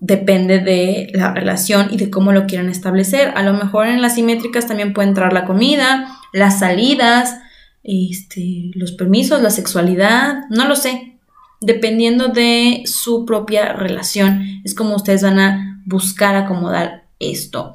Depende 0.00 0.58
de 0.58 1.10
la 1.12 1.32
relación 1.32 1.88
y 1.90 1.96
de 1.96 2.10
cómo 2.10 2.32
lo 2.32 2.46
quieran 2.46 2.68
establecer. 2.68 3.32
A 3.36 3.42
lo 3.42 3.54
mejor 3.54 3.86
en 3.86 4.02
las 4.02 4.14
simétricas 4.14 4.66
también 4.66 4.92
puede 4.92 5.08
entrar 5.08 5.32
la 5.32 5.44
comida, 5.44 6.18
las 6.32 6.60
salidas, 6.60 7.36
este, 7.82 8.70
los 8.74 8.92
permisos, 8.92 9.42
la 9.42 9.50
sexualidad, 9.50 10.44
no 10.50 10.66
lo 10.66 10.76
sé. 10.76 11.18
Dependiendo 11.60 12.28
de 12.28 12.82
su 12.84 13.24
propia 13.24 13.72
relación, 13.72 14.60
es 14.64 14.74
como 14.74 14.96
ustedes 14.96 15.22
van 15.22 15.38
a 15.38 15.82
buscar 15.86 16.36
acomodar 16.36 17.06
esto. 17.18 17.74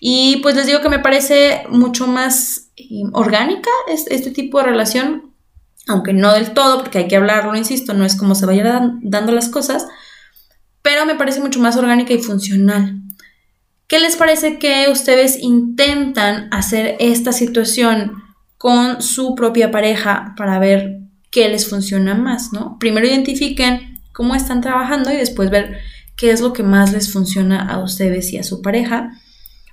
Y 0.00 0.38
pues 0.38 0.56
les 0.56 0.66
digo 0.66 0.80
que 0.80 0.88
me 0.88 0.98
parece 0.98 1.64
mucho 1.68 2.06
más 2.06 2.70
eh, 2.76 3.02
orgánica 3.12 3.70
este 3.88 4.30
tipo 4.30 4.58
de 4.58 4.64
relación, 4.64 5.34
aunque 5.86 6.14
no 6.14 6.32
del 6.32 6.52
todo, 6.52 6.78
porque 6.78 6.98
hay 6.98 7.08
que 7.08 7.16
hablarlo, 7.16 7.54
insisto, 7.54 7.92
no 7.92 8.04
es 8.04 8.16
como 8.16 8.34
se 8.34 8.46
vayan 8.46 9.00
dando 9.02 9.32
las 9.32 9.48
cosas, 9.48 9.86
pero 10.82 11.06
me 11.06 11.14
parece 11.14 11.40
mucho 11.40 11.60
más 11.60 11.76
orgánica 11.76 12.12
y 12.12 12.18
funcional. 12.18 13.00
¿Qué 13.86 13.98
les 13.98 14.16
parece 14.16 14.58
que 14.58 14.88
ustedes 14.90 15.38
intentan 15.40 16.48
hacer 16.52 16.96
esta 17.00 17.32
situación 17.32 18.22
con 18.56 19.02
su 19.02 19.34
propia 19.34 19.70
pareja 19.70 20.34
para 20.36 20.58
ver 20.58 21.00
qué 21.30 21.48
les 21.48 21.68
funciona 21.68 22.14
más, 22.14 22.52
¿no? 22.52 22.78
Primero 22.78 23.06
identifiquen 23.06 23.98
cómo 24.12 24.34
están 24.34 24.60
trabajando 24.60 25.12
y 25.12 25.16
después 25.16 25.50
ver 25.50 25.78
qué 26.16 26.30
es 26.30 26.40
lo 26.40 26.52
que 26.52 26.62
más 26.62 26.92
les 26.92 27.12
funciona 27.12 27.62
a 27.62 27.82
ustedes 27.82 28.32
y 28.32 28.38
a 28.38 28.44
su 28.44 28.62
pareja. 28.62 29.10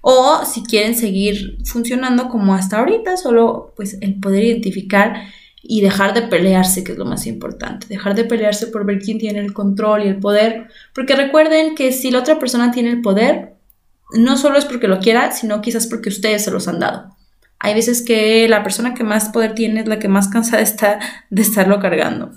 O 0.02 0.46
si 0.46 0.64
quieren 0.64 0.96
seguir 0.96 1.58
funcionando 1.66 2.30
como 2.30 2.56
hasta 2.56 2.80
ahorita, 2.80 3.18
solo 3.18 3.74
pues 3.76 3.98
el 4.02 4.20
poder 4.20 4.46
identificar 4.46 5.28
y 5.62 5.82
dejar 5.82 6.14
de 6.14 6.24
pelearse, 6.24 6.84
que 6.84 6.94
es 6.94 6.98
lo 6.98 7.06
más 7.06 7.28
importante, 7.28 7.88
dejar 7.88 8.16
de 8.16 8.24
pelearse 8.24 8.68
por 8.68 8.86
ver 8.86 9.00
quién 9.00 9.18
tiene 9.18 9.40
el 9.40 9.54
control 9.54 10.04
y 10.04 10.08
el 10.08 10.20
poder, 10.20 10.68
porque 10.94 11.16
recuerden 11.16 11.76
que 11.76 11.92
si 11.92 12.12
la 12.12 12.20
otra 12.20 12.40
persona 12.40 12.72
tiene 12.72 12.90
el 12.90 13.02
poder, 13.02 13.54
no 14.14 14.38
solo 14.38 14.58
es 14.58 14.66
porque 14.66 14.88
lo 14.88 15.00
quiera, 15.00 15.32
sino 15.32 15.62
quizás 15.62 15.88
porque 15.88 16.10
ustedes 16.10 16.44
se 16.44 16.52
los 16.52 16.68
han 16.68 16.80
dado. 16.80 17.16
Hay 17.60 17.74
veces 17.74 18.02
que 18.02 18.48
la 18.48 18.64
persona 18.64 18.94
que 18.94 19.04
más 19.04 19.30
poder 19.30 19.56
tiene 19.56 19.82
es 19.82 19.88
la 19.88 20.00
que 20.00 20.08
más 20.08 20.28
cansada 20.28 20.62
está 20.62 21.00
de 21.30 21.42
estarlo 21.42 21.80
cargando. 21.80 22.32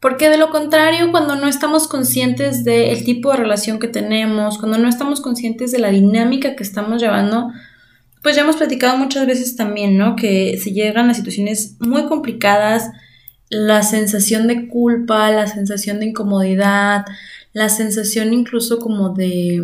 Porque 0.00 0.28
de 0.28 0.36
lo 0.36 0.50
contrario, 0.50 1.10
cuando 1.10 1.34
no 1.34 1.48
estamos 1.48 1.88
conscientes 1.88 2.62
del 2.62 3.04
tipo 3.04 3.30
de 3.30 3.38
relación 3.38 3.78
que 3.78 3.88
tenemos, 3.88 4.58
cuando 4.58 4.76
no 4.76 4.86
estamos 4.86 5.22
conscientes 5.22 5.72
de 5.72 5.78
la 5.78 5.88
dinámica 5.88 6.56
que 6.56 6.62
estamos 6.62 7.00
llevando, 7.00 7.52
pues 8.24 8.36
ya 8.36 8.42
hemos 8.42 8.56
platicado 8.56 8.96
muchas 8.96 9.26
veces 9.26 9.54
también, 9.54 9.98
¿no? 9.98 10.16
Que 10.16 10.58
se 10.58 10.72
llegan 10.72 11.10
a 11.10 11.14
situaciones 11.14 11.76
muy 11.78 12.06
complicadas, 12.06 12.90
la 13.50 13.82
sensación 13.82 14.48
de 14.48 14.66
culpa, 14.66 15.30
la 15.30 15.46
sensación 15.46 16.00
de 16.00 16.06
incomodidad, 16.06 17.04
la 17.52 17.68
sensación 17.68 18.32
incluso 18.32 18.78
como 18.78 19.10
de, 19.10 19.62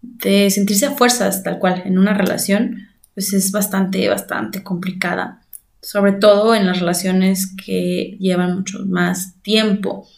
de 0.00 0.50
sentirse 0.50 0.86
a 0.86 0.92
fuerzas, 0.92 1.42
tal 1.42 1.58
cual, 1.58 1.82
en 1.84 1.98
una 1.98 2.14
relación, 2.14 2.88
pues 3.12 3.34
es 3.34 3.52
bastante, 3.52 4.08
bastante 4.08 4.62
complicada. 4.62 5.42
Sobre 5.82 6.12
todo 6.12 6.54
en 6.54 6.66
las 6.66 6.80
relaciones 6.80 7.54
que 7.54 8.16
llevan 8.18 8.56
mucho 8.56 8.78
más 8.86 9.34
tiempo. 9.42 10.08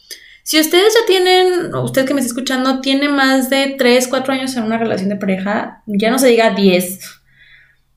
Si 0.44 0.60
ustedes 0.60 0.94
ya 0.94 1.04
tienen, 1.04 1.74
usted 1.74 2.06
que 2.06 2.14
me 2.14 2.20
está 2.20 2.28
escuchando, 2.28 2.80
tiene 2.80 3.08
más 3.08 3.50
de 3.50 3.74
3, 3.76 4.06
4 4.06 4.34
años 4.34 4.56
en 4.56 4.62
una 4.62 4.78
relación 4.78 5.08
de 5.08 5.16
pareja, 5.16 5.82
ya 5.86 6.12
no 6.12 6.18
se 6.20 6.28
diga 6.28 6.54
10, 6.54 7.19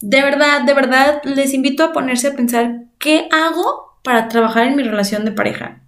de 0.06 0.22
verdad, 0.22 0.63
de 0.63 0.74
verdad, 0.74 1.22
les 1.24 1.54
invito 1.54 1.82
a 1.82 1.94
ponerse 1.94 2.28
a 2.28 2.36
pensar 2.36 2.88
qué 3.00 3.30
hago 3.32 4.00
para 4.04 4.28
trabajar 4.28 4.68
en 4.68 4.76
mi 4.76 4.84
relación 4.84 5.24
de 5.24 5.32
pareja. 5.32 5.82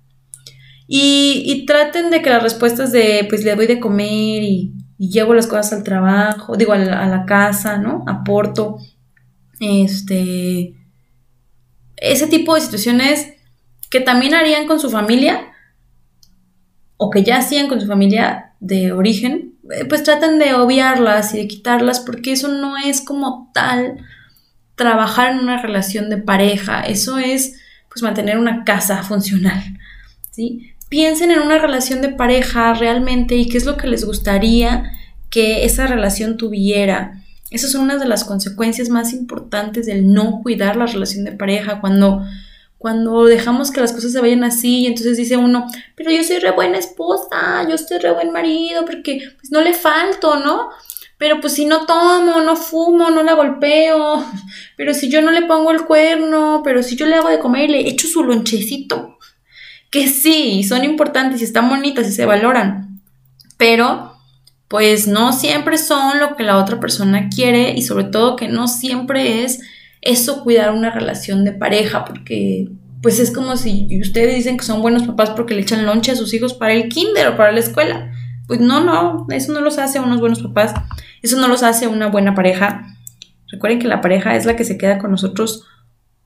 Y, 0.87 1.65
traten 1.67 2.11
de 2.11 2.21
que 2.21 2.29
las 2.29 2.41
respuestas 2.41 2.93
de, 2.93 3.25
pues 3.27 3.43
le 3.43 3.55
doy 3.55 3.67
de 3.67 3.81
comer 3.81 4.43
y, 4.43 4.73
llevo 4.97 5.33
las 5.33 5.47
cosas 5.47 5.73
al 5.73 5.83
trabajo, 5.83 6.55
digo, 6.55 6.71
a 6.71 6.77
la, 6.77 7.03
a 7.03 7.09
la 7.09 7.25
casa, 7.25 7.77
¿no? 7.77 8.05
Aporto. 8.07 8.77
Este. 9.59 10.75
Ese 11.97 12.27
tipo 12.27 12.55
de 12.55 12.61
situaciones 12.61 13.33
que 13.89 13.99
también 13.99 14.33
harían 14.33 14.65
con 14.65 14.79
su 14.79 14.89
familia 14.89 15.51
o 16.95 17.09
que 17.09 17.23
ya 17.23 17.39
hacían 17.39 17.67
con 17.67 17.81
su 17.81 17.87
familia 17.87 18.53
de 18.61 18.93
origen, 18.93 19.54
pues 19.89 20.03
traten 20.03 20.39
de 20.39 20.53
obviarlas 20.53 21.33
y 21.33 21.37
de 21.37 21.47
quitarlas 21.47 21.99
porque 21.99 22.31
eso 22.31 22.49
no 22.49 22.77
es 22.77 23.01
como 23.01 23.51
tal 23.53 23.97
trabajar 24.75 25.31
en 25.31 25.39
una 25.39 25.61
relación 25.61 26.09
de 26.09 26.17
pareja, 26.17 26.81
eso 26.81 27.17
es 27.17 27.55
pues 27.89 28.03
mantener 28.03 28.37
una 28.37 28.63
casa 28.65 29.03
funcional, 29.03 29.61
¿sí? 30.31 30.71
Piensen 30.89 31.31
en 31.31 31.39
una 31.39 31.57
relación 31.57 32.01
de 32.01 32.09
pareja 32.09 32.73
realmente 32.73 33.35
y 33.35 33.47
qué 33.47 33.57
es 33.57 33.65
lo 33.65 33.77
que 33.77 33.87
les 33.87 34.05
gustaría 34.05 34.91
que 35.29 35.65
esa 35.65 35.87
relación 35.87 36.37
tuviera. 36.37 37.23
Esas 37.49 37.71
son 37.71 37.81
una 37.81 37.97
de 37.97 38.07
las 38.07 38.23
consecuencias 38.23 38.89
más 38.89 39.13
importantes 39.13 39.85
del 39.85 40.11
no 40.13 40.41
cuidar 40.43 40.75
la 40.75 40.85
relación 40.85 41.23
de 41.23 41.31
pareja 41.31 41.79
cuando 41.79 42.25
cuando 42.77 43.25
dejamos 43.25 43.71
que 43.71 43.81
las 43.81 43.93
cosas 43.93 44.11
se 44.11 44.21
vayan 44.21 44.43
así 44.43 44.81
y 44.81 44.87
entonces 44.87 45.17
dice 45.17 45.37
uno, 45.37 45.67
pero 45.95 46.11
yo 46.11 46.23
soy 46.23 46.39
re 46.39 46.51
buena 46.51 46.77
esposa, 46.77 47.67
yo 47.69 47.77
soy 47.77 47.99
re 47.99 48.13
buen 48.13 48.31
marido 48.31 48.85
porque 48.85 49.31
pues 49.39 49.51
no 49.51 49.61
le 49.61 49.73
falto, 49.73 50.37
¿no? 50.37 50.69
Pero 51.17 51.39
pues 51.39 51.53
si 51.53 51.65
no 51.65 51.85
tomo, 51.85 52.41
no 52.41 52.55
fumo, 52.55 53.09
no 53.09 53.23
la 53.23 53.33
golpeo, 53.33 54.25
pero 54.77 54.93
si 54.93 55.09
yo 55.09 55.21
no 55.21 55.31
le 55.31 55.43
pongo 55.43 55.71
el 55.71 55.85
cuerno, 55.85 56.61
pero 56.63 56.83
si 56.83 56.95
yo 56.95 57.05
le 57.05 57.15
hago 57.15 57.29
de 57.29 57.39
comer 57.39 57.69
y 57.69 57.73
le 57.73 57.89
echo 57.89 58.07
su 58.07 58.23
lonchecito, 58.23 59.17
que 59.89 60.07
sí, 60.07 60.63
son 60.63 60.83
importantes 60.83 61.41
y 61.41 61.45
están 61.45 61.69
bonitas 61.69 62.07
y 62.07 62.11
se 62.11 62.25
valoran, 62.25 63.01
pero 63.57 64.13
pues 64.67 65.07
no 65.07 65.31
siempre 65.31 65.77
son 65.77 66.19
lo 66.19 66.35
que 66.35 66.43
la 66.43 66.57
otra 66.57 66.79
persona 66.79 67.29
quiere 67.33 67.71
y 67.71 67.81
sobre 67.81 68.05
todo 68.05 68.35
que 68.35 68.47
no 68.47 68.67
siempre 68.67 69.43
es 69.43 69.61
eso 70.05 70.43
cuidar 70.43 70.71
una 70.71 70.91
relación 70.91 71.43
de 71.43 71.51
pareja, 71.51 72.05
porque 72.05 72.69
pues 73.01 73.19
es 73.19 73.31
como 73.31 73.57
si 73.57 73.87
ustedes 74.01 74.35
dicen 74.35 74.57
que 74.57 74.63
son 74.63 74.81
buenos 74.81 75.03
papás 75.03 75.31
porque 75.31 75.53
le 75.53 75.61
echan 75.61 75.85
lonche 75.85 76.11
a 76.11 76.15
sus 76.15 76.33
hijos 76.33 76.53
para 76.53 76.73
el 76.73 76.87
kinder 76.89 77.27
o 77.27 77.37
para 77.37 77.51
la 77.51 77.59
escuela. 77.59 78.11
Pues 78.47 78.59
no, 78.59 78.83
no, 78.83 79.25
eso 79.31 79.51
no 79.51 79.61
los 79.61 79.79
hace 79.79 79.99
unos 79.99 80.19
buenos 80.19 80.41
papás, 80.41 80.73
eso 81.21 81.39
no 81.39 81.47
los 81.47 81.63
hace 81.63 81.87
una 81.87 82.07
buena 82.07 82.35
pareja. 82.35 82.85
Recuerden 83.51 83.79
que 83.79 83.87
la 83.87 84.01
pareja 84.01 84.35
es 84.35 84.45
la 84.45 84.55
que 84.55 84.63
se 84.63 84.77
queda 84.77 84.99
con 84.99 85.11
nosotros 85.11 85.65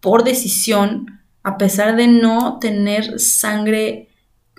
por 0.02 0.24
decisión, 0.24 1.22
a 1.44 1.58
pesar 1.58 1.96
de 1.96 2.08
no 2.08 2.60
tener 2.60 3.20
sangre, 3.20 4.10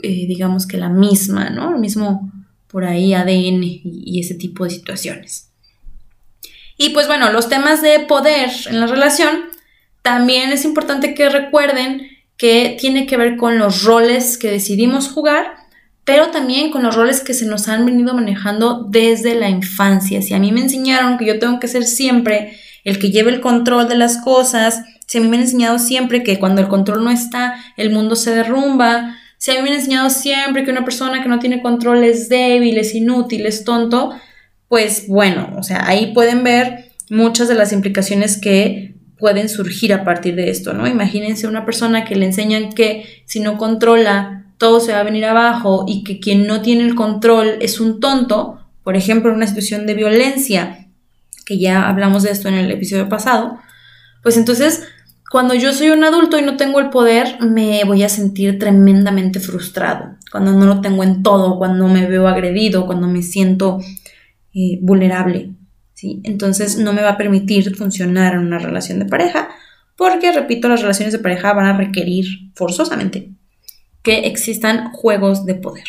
eh, 0.03 0.27
digamos 0.27 0.67
que 0.67 0.79
la 0.79 0.89
misma, 0.89 1.51
¿no? 1.51 1.75
El 1.75 1.81
mismo 1.81 2.33
por 2.69 2.85
ahí 2.85 3.13
ADN 3.13 3.63
y 3.65 4.21
ese 4.21 4.35
tipo 4.35 4.65
de 4.65 4.71
situaciones. 4.71 5.50
Y 6.83 6.91
pues 6.91 7.07
bueno, 7.09 7.31
los 7.31 7.51
temas 7.51 7.83
de 7.83 8.01
poder 8.01 8.49
en 8.65 8.81
la 8.81 8.87
relación, 8.87 9.51
también 10.01 10.51
es 10.51 10.65
importante 10.65 11.13
que 11.13 11.29
recuerden 11.29 12.09
que 12.39 12.75
tiene 12.81 13.07
que 13.07 13.19
ver 13.19 13.37
con 13.37 13.59
los 13.59 13.85
roles 13.85 14.39
que 14.39 14.51
decidimos 14.51 15.11
jugar, 15.11 15.57
pero 16.07 16.29
también 16.29 16.71
con 16.71 16.83
los 16.83 16.97
roles 16.97 17.21
que 17.21 17.35
se 17.35 17.45
nos 17.45 17.69
han 17.69 17.85
venido 17.85 18.15
manejando 18.15 18.87
desde 18.89 19.35
la 19.35 19.51
infancia. 19.51 20.23
Si 20.23 20.33
a 20.33 20.39
mí 20.39 20.53
me 20.53 20.63
enseñaron 20.63 21.19
que 21.19 21.27
yo 21.27 21.39
tengo 21.39 21.61
que 21.61 21.69
ser 21.69 21.85
siempre 21.85 22.59
el 22.85 22.99
que 22.99 23.11
lleve 23.11 23.31
el 23.31 23.43
control 23.43 23.87
de 23.87 23.97
las 23.97 24.17
cosas, 24.17 24.83
si 25.07 25.19
a 25.19 25.21
mí 25.21 25.29
me 25.29 25.37
han 25.37 25.43
enseñado 25.43 25.79
siempre 25.79 26.23
que 26.23 26.39
cuando 26.39 26.63
el 26.63 26.69
control 26.69 27.05
no 27.05 27.11
está, 27.11 27.63
el 27.77 27.91
mundo 27.91 28.17
se 28.17 28.35
derrumba, 28.35 29.19
si 29.37 29.51
a 29.51 29.57
mí 29.57 29.61
me 29.61 29.69
han 29.69 29.81
enseñado 29.81 30.09
siempre 30.09 30.65
que 30.65 30.71
una 30.71 30.87
persona 30.87 31.23
que 31.23 31.29
no 31.29 31.41
tiene 31.41 31.61
control 31.61 32.05
es 32.05 32.31
débil, 32.31 32.79
es 32.79 32.95
inútil, 32.95 33.45
es 33.45 33.65
tonto, 33.65 34.15
pues 34.71 35.09
bueno, 35.09 35.51
o 35.59 35.65
sea, 35.65 35.89
ahí 35.89 36.15
pueden 36.15 36.45
ver 36.45 36.93
muchas 37.11 37.49
de 37.49 37.57
las 37.57 37.73
implicaciones 37.73 38.41
que 38.41 38.95
pueden 39.19 39.49
surgir 39.49 39.93
a 39.93 40.05
partir 40.05 40.37
de 40.37 40.49
esto, 40.49 40.73
¿no? 40.75 40.87
Imagínense 40.87 41.49
una 41.49 41.67
persona 41.67 42.05
que 42.05 42.15
le 42.15 42.27
enseñan 42.27 42.73
que 42.73 43.25
si 43.27 43.41
no 43.41 43.59
controla, 43.59 44.45
todo 44.59 44.79
se 44.79 44.93
va 44.93 45.01
a 45.01 45.03
venir 45.03 45.25
abajo 45.25 45.87
y 45.89 46.05
que 46.05 46.21
quien 46.21 46.47
no 46.47 46.63
tiene 46.63 46.85
el 46.85 46.95
control 46.95 47.59
es 47.61 47.81
un 47.81 47.99
tonto, 47.99 48.61
por 48.85 48.95
ejemplo, 48.95 49.31
en 49.31 49.39
una 49.39 49.49
situación 49.49 49.87
de 49.89 49.95
violencia, 49.95 50.87
que 51.45 51.59
ya 51.59 51.89
hablamos 51.89 52.23
de 52.23 52.31
esto 52.31 52.47
en 52.47 52.55
el 52.55 52.71
episodio 52.71 53.09
pasado, 53.09 53.59
pues 54.23 54.37
entonces, 54.37 54.85
cuando 55.33 55.55
yo 55.55 55.73
soy 55.73 55.91
un 55.91 56.05
adulto 56.05 56.39
y 56.39 56.43
no 56.43 56.57
tengo 56.57 56.79
el 56.79 56.91
poder, 56.91 57.39
me 57.41 57.83
voy 57.83 58.05
a 58.05 58.09
sentir 58.09 58.57
tremendamente 58.61 59.41
frustrado, 59.41 60.15
cuando 60.31 60.53
no 60.53 60.65
lo 60.67 60.81
tengo 60.81 61.03
en 61.03 61.25
todo, 61.25 61.59
cuando 61.59 61.89
me 61.89 62.07
veo 62.07 62.29
agredido, 62.29 62.87
cuando 62.87 63.09
me 63.09 63.23
siento 63.23 63.81
eh, 64.55 64.79
vulnerable. 64.83 65.51
¿sí? 65.95 66.21
Entonces 66.25 66.79
no 66.79 66.93
me 66.93 67.03
va 67.03 67.11
a 67.11 67.17
permitir 67.17 67.77
funcionar 67.77 68.35
en 68.35 68.41
una 68.41 68.59
relación 68.59 68.99
de 68.99 69.07
pareja 69.07 69.49
porque, 69.97 70.33
repito, 70.33 70.69
las 70.69 70.81
relaciones 70.81 71.13
de 71.13 71.19
pareja 71.19 71.53
van 71.53 71.67
a 71.67 71.77
requerir 71.77 72.25
forzosamente 72.55 73.31
que 74.03 74.27
existan 74.27 74.93
juegos 74.93 75.45
de 75.45 75.55
poder. 75.55 75.85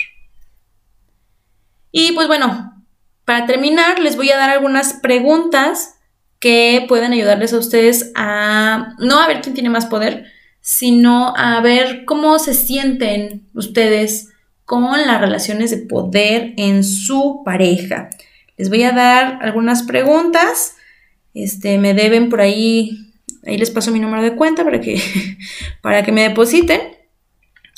Y 1.92 2.12
pues 2.14 2.28
bueno, 2.28 2.84
para 3.26 3.46
terminar 3.46 4.00
les 4.00 4.16
voy 4.16 4.30
a 4.30 4.38
dar 4.38 4.50
algunas 4.50 4.94
preguntas 4.94 5.96
que 6.40 6.86
pueden 6.88 7.14
ayudarles 7.14 7.54
a 7.54 7.60
ustedes 7.60 8.12
a 8.16 8.96
no 9.00 9.20
a 9.20 9.28
ver 9.28 9.42
quién 9.42 9.54
tiene 9.54 9.70
más 9.70 9.86
poder, 9.86 10.26
sino 10.60 11.34
a 11.38 11.62
ver 11.62 12.06
cómo 12.06 12.40
se 12.40 12.54
sienten 12.54 13.48
ustedes 13.54 14.30
con 14.66 15.06
las 15.06 15.22
relaciones 15.22 15.72
de 15.72 15.78
poder 15.78 16.54
en 16.58 16.84
su 16.84 17.42
pareja. 17.46 18.10
Les 18.62 18.70
voy 18.70 18.84
a 18.84 18.92
dar 18.92 19.40
algunas 19.42 19.82
preguntas. 19.82 20.76
Este, 21.34 21.80
me 21.80 21.96
deben 21.96 22.30
por 22.30 22.42
ahí, 22.42 23.12
ahí 23.44 23.58
les 23.58 23.72
paso 23.72 23.90
mi 23.90 24.00
número 24.00 24.22
de 24.22 24.36
cuenta 24.36 24.64
para 24.64 24.80
que, 24.80 25.02
para 25.82 26.04
que 26.04 26.12
me 26.12 26.22
depositen. 26.22 26.80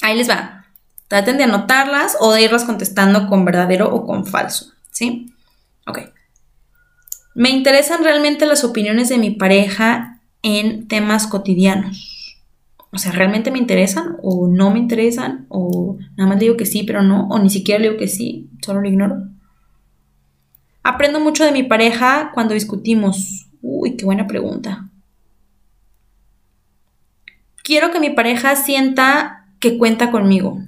Ahí 0.01 0.17
les 0.17 0.29
va. 0.29 0.65
Traten 1.07 1.37
de 1.37 1.45
anotarlas 1.45 2.17
o 2.19 2.33
de 2.33 2.41
irlas 2.41 2.65
contestando 2.65 3.29
con 3.29 3.45
verdadero 3.45 3.95
o 3.95 4.05
con 4.05 4.25
falso, 4.25 4.73
¿sí? 4.91 5.33
Ok. 5.87 5.99
Me 7.33 7.49
interesan 7.51 8.03
realmente 8.03 8.45
las 8.45 8.65
opiniones 8.65 9.07
de 9.07 9.19
mi 9.19 9.31
pareja 9.31 10.19
en 10.41 10.89
temas 10.89 11.27
cotidianos. 11.27 12.41
O 12.91 12.97
sea, 12.97 13.13
¿realmente 13.13 13.51
me 13.51 13.59
interesan 13.59 14.17
o 14.21 14.49
no 14.49 14.69
me 14.69 14.79
interesan? 14.79 15.45
O 15.47 15.97
nada 16.17 16.27
más 16.27 16.39
digo 16.39 16.57
que 16.57 16.65
sí, 16.65 16.83
pero 16.83 17.01
no. 17.03 17.29
O 17.29 17.39
ni 17.39 17.49
siquiera 17.49 17.81
digo 17.81 17.95
que 17.95 18.09
sí, 18.09 18.49
solo 18.61 18.81
lo 18.81 18.89
ignoro. 18.89 19.32
Aprendo 20.83 21.19
mucho 21.19 21.45
de 21.45 21.53
mi 21.53 21.63
pareja 21.63 22.31
cuando 22.33 22.53
discutimos. 22.53 23.47
Uy, 23.61 23.95
qué 23.95 24.03
buena 24.03 24.27
pregunta. 24.27 24.89
Quiero 27.63 27.91
que 27.91 28.01
mi 28.01 28.09
pareja 28.09 28.57
sienta 28.57 29.47
que 29.59 29.77
cuenta 29.77 30.11
conmigo. 30.11 30.59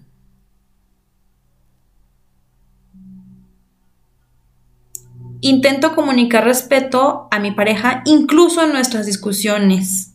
Intento 5.41 5.93
comunicar 5.93 6.45
respeto 6.45 7.27
a 7.29 7.39
mi 7.39 7.51
pareja 7.51 8.01
incluso 8.05 8.63
en 8.63 8.71
nuestras 8.71 9.05
discusiones. 9.05 10.13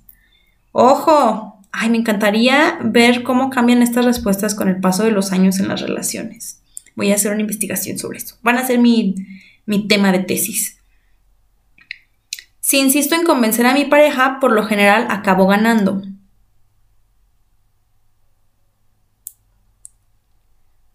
Ojo, 0.73 1.63
ay, 1.71 1.91
me 1.91 1.99
encantaría 1.99 2.79
ver 2.83 3.23
cómo 3.23 3.51
cambian 3.51 3.83
estas 3.83 4.07
respuestas 4.07 4.55
con 4.55 4.69
el 4.69 4.81
paso 4.81 5.05
de 5.05 5.11
los 5.11 5.33
años 5.33 5.61
en 5.61 5.69
las 5.69 5.83
relaciones. 5.83 6.63
Voy 6.97 7.13
a 7.13 7.17
hacer 7.17 7.33
una 7.33 7.43
investigación 7.43 7.99
sobre 7.99 8.19
eso. 8.19 8.37
Van 8.43 8.57
a 8.57 8.67
ser 8.67 8.79
mi, 8.79 9.15
mi 9.71 9.87
tema 9.87 10.11
de 10.11 10.19
tesis. 10.19 10.83
Si 12.59 12.81
insisto 12.81 13.15
en 13.15 13.25
convencer 13.25 13.67
a 13.67 13.73
mi 13.73 13.85
pareja, 13.85 14.39
por 14.41 14.51
lo 14.51 14.65
general 14.65 15.07
acabo 15.11 15.47
ganando. 15.47 16.03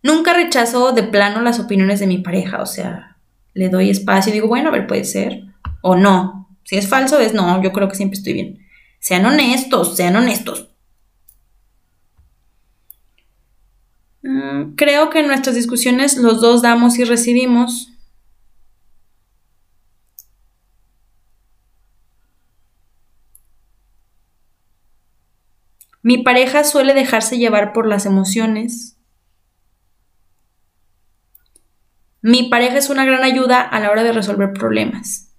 Nunca 0.04 0.34
rechazo 0.34 0.92
de 0.92 1.04
plano 1.04 1.42
las 1.42 1.60
opiniones 1.62 2.02
de 2.02 2.08
mi 2.08 2.18
pareja, 2.18 2.62
o 2.62 2.66
sea, 2.66 3.18
le 3.54 3.70
doy 3.70 3.90
espacio 3.90 4.32
y 4.32 4.34
digo, 4.34 4.50
bueno, 4.50 4.68
a 4.68 4.72
ver, 4.74 4.88
puede 4.88 5.06
ser. 5.06 5.46
O 5.82 5.96
no. 5.96 6.50
Si 6.66 6.76
es 6.76 6.90
falso, 6.90 7.20
es 7.22 7.34
no, 7.34 7.64
yo 7.64 7.72
creo 7.72 7.88
que 7.88 7.96
siempre 7.96 8.18
estoy 8.18 8.34
bien. 8.34 8.68
Sean 9.00 9.26
honestos, 9.26 9.96
sean 9.96 10.18
honestos. 10.18 10.70
Mm, 14.22 14.76
creo 14.76 15.10
que 15.10 15.20
en 15.20 15.28
nuestras 15.28 15.56
discusiones 15.56 16.18
los 16.18 16.42
dos 16.42 16.62
damos 16.62 17.00
y 17.00 17.06
recibimos. 17.06 17.94
Mi 26.06 26.20
pareja 26.20 26.63
suele 26.63 26.94
dejarse 26.94 27.39
llevar 27.39 27.74
por 27.74 27.88
las 27.88 28.06
emociones. 28.06 28.96
Mi 32.22 32.44
pareja 32.44 32.78
es 32.78 32.91
una 32.91 33.06
gran 33.06 33.24
ayuda 33.24 33.60
a 33.60 33.80
la 33.80 33.89
hora 33.89 34.04
de 34.04 34.12
resolver 34.12 34.54
problemas. 34.54 35.34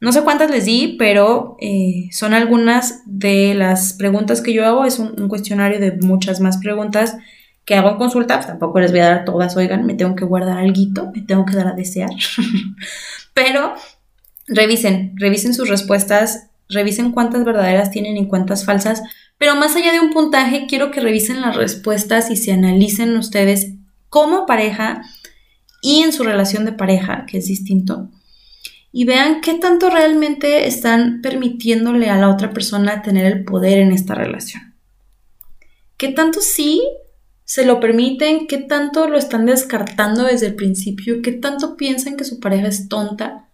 No 0.00 0.10
sé 0.10 0.22
cuántas 0.22 0.50
les 0.50 0.64
di, 0.64 0.96
pero 0.98 1.56
eh, 1.60 2.08
son 2.10 2.34
algunas 2.34 3.04
de 3.06 3.54
las 3.54 3.92
preguntas 3.92 4.40
que 4.40 4.52
yo 4.52 4.66
hago. 4.66 4.84
Es 4.84 4.98
un, 4.98 5.28
cuestionario 5.28 5.78
de 5.78 5.92
muchas 5.98 6.40
más 6.40 6.56
preguntas 6.56 7.16
que 7.64 7.76
hago 7.76 7.90
en 7.90 7.98
consulta. 7.98 8.40
Tampoco 8.40 8.80
les 8.80 8.90
voy 8.90 8.98
a 8.98 9.10
dar 9.10 9.24
todas, 9.24 9.56
oigan, 9.56 9.86
me 9.86 9.94
tengo 9.94 10.16
que 10.16 10.24
guardar 10.24 10.58
algo, 10.58 11.12
me 11.14 11.22
tengo 11.22 11.46
que 11.46 11.54
dar 11.54 11.68
a 11.68 11.74
desear. 11.74 12.10
pero 13.32 13.74
revisen, 14.48 15.12
revisen 15.14 15.54
sus 15.54 15.68
respuestas 15.68 16.50
revisen 16.68 17.12
cuántas 17.12 17.44
verdaderas 17.44 17.90
tienen 17.90 18.16
y 18.16 18.28
cuántas 18.28 18.64
falsas, 18.64 19.02
pero 19.38 19.54
más 19.54 19.76
allá 19.76 19.92
de 19.92 20.00
un 20.00 20.10
puntaje, 20.10 20.66
quiero 20.68 20.90
que 20.90 21.00
revisen 21.00 21.40
las 21.40 21.56
respuestas 21.56 22.30
y 22.30 22.36
se 22.36 22.52
analicen 22.52 23.16
ustedes 23.16 23.74
como 24.08 24.46
pareja 24.46 25.02
y 25.82 26.02
en 26.02 26.12
su 26.12 26.24
relación 26.24 26.64
de 26.64 26.72
pareja, 26.72 27.26
que 27.26 27.38
es 27.38 27.46
distinto, 27.46 28.10
y 28.92 29.04
vean 29.04 29.40
qué 29.42 29.54
tanto 29.54 29.90
realmente 29.90 30.66
están 30.66 31.20
permitiéndole 31.20 32.08
a 32.08 32.16
la 32.16 32.30
otra 32.30 32.52
persona 32.52 33.02
tener 33.02 33.26
el 33.26 33.44
poder 33.44 33.78
en 33.78 33.92
esta 33.92 34.14
relación. 34.14 34.74
¿Qué 35.98 36.08
tanto 36.08 36.40
sí 36.40 36.82
se 37.44 37.64
lo 37.64 37.78
permiten? 37.78 38.46
¿Qué 38.46 38.58
tanto 38.58 39.06
lo 39.06 39.18
están 39.18 39.46
descartando 39.46 40.24
desde 40.24 40.46
el 40.46 40.54
principio? 40.54 41.22
¿Qué 41.22 41.32
tanto 41.32 41.76
piensan 41.76 42.16
que 42.16 42.24
su 42.24 42.40
pareja 42.40 42.68
es 42.68 42.88
tonta 42.88 43.50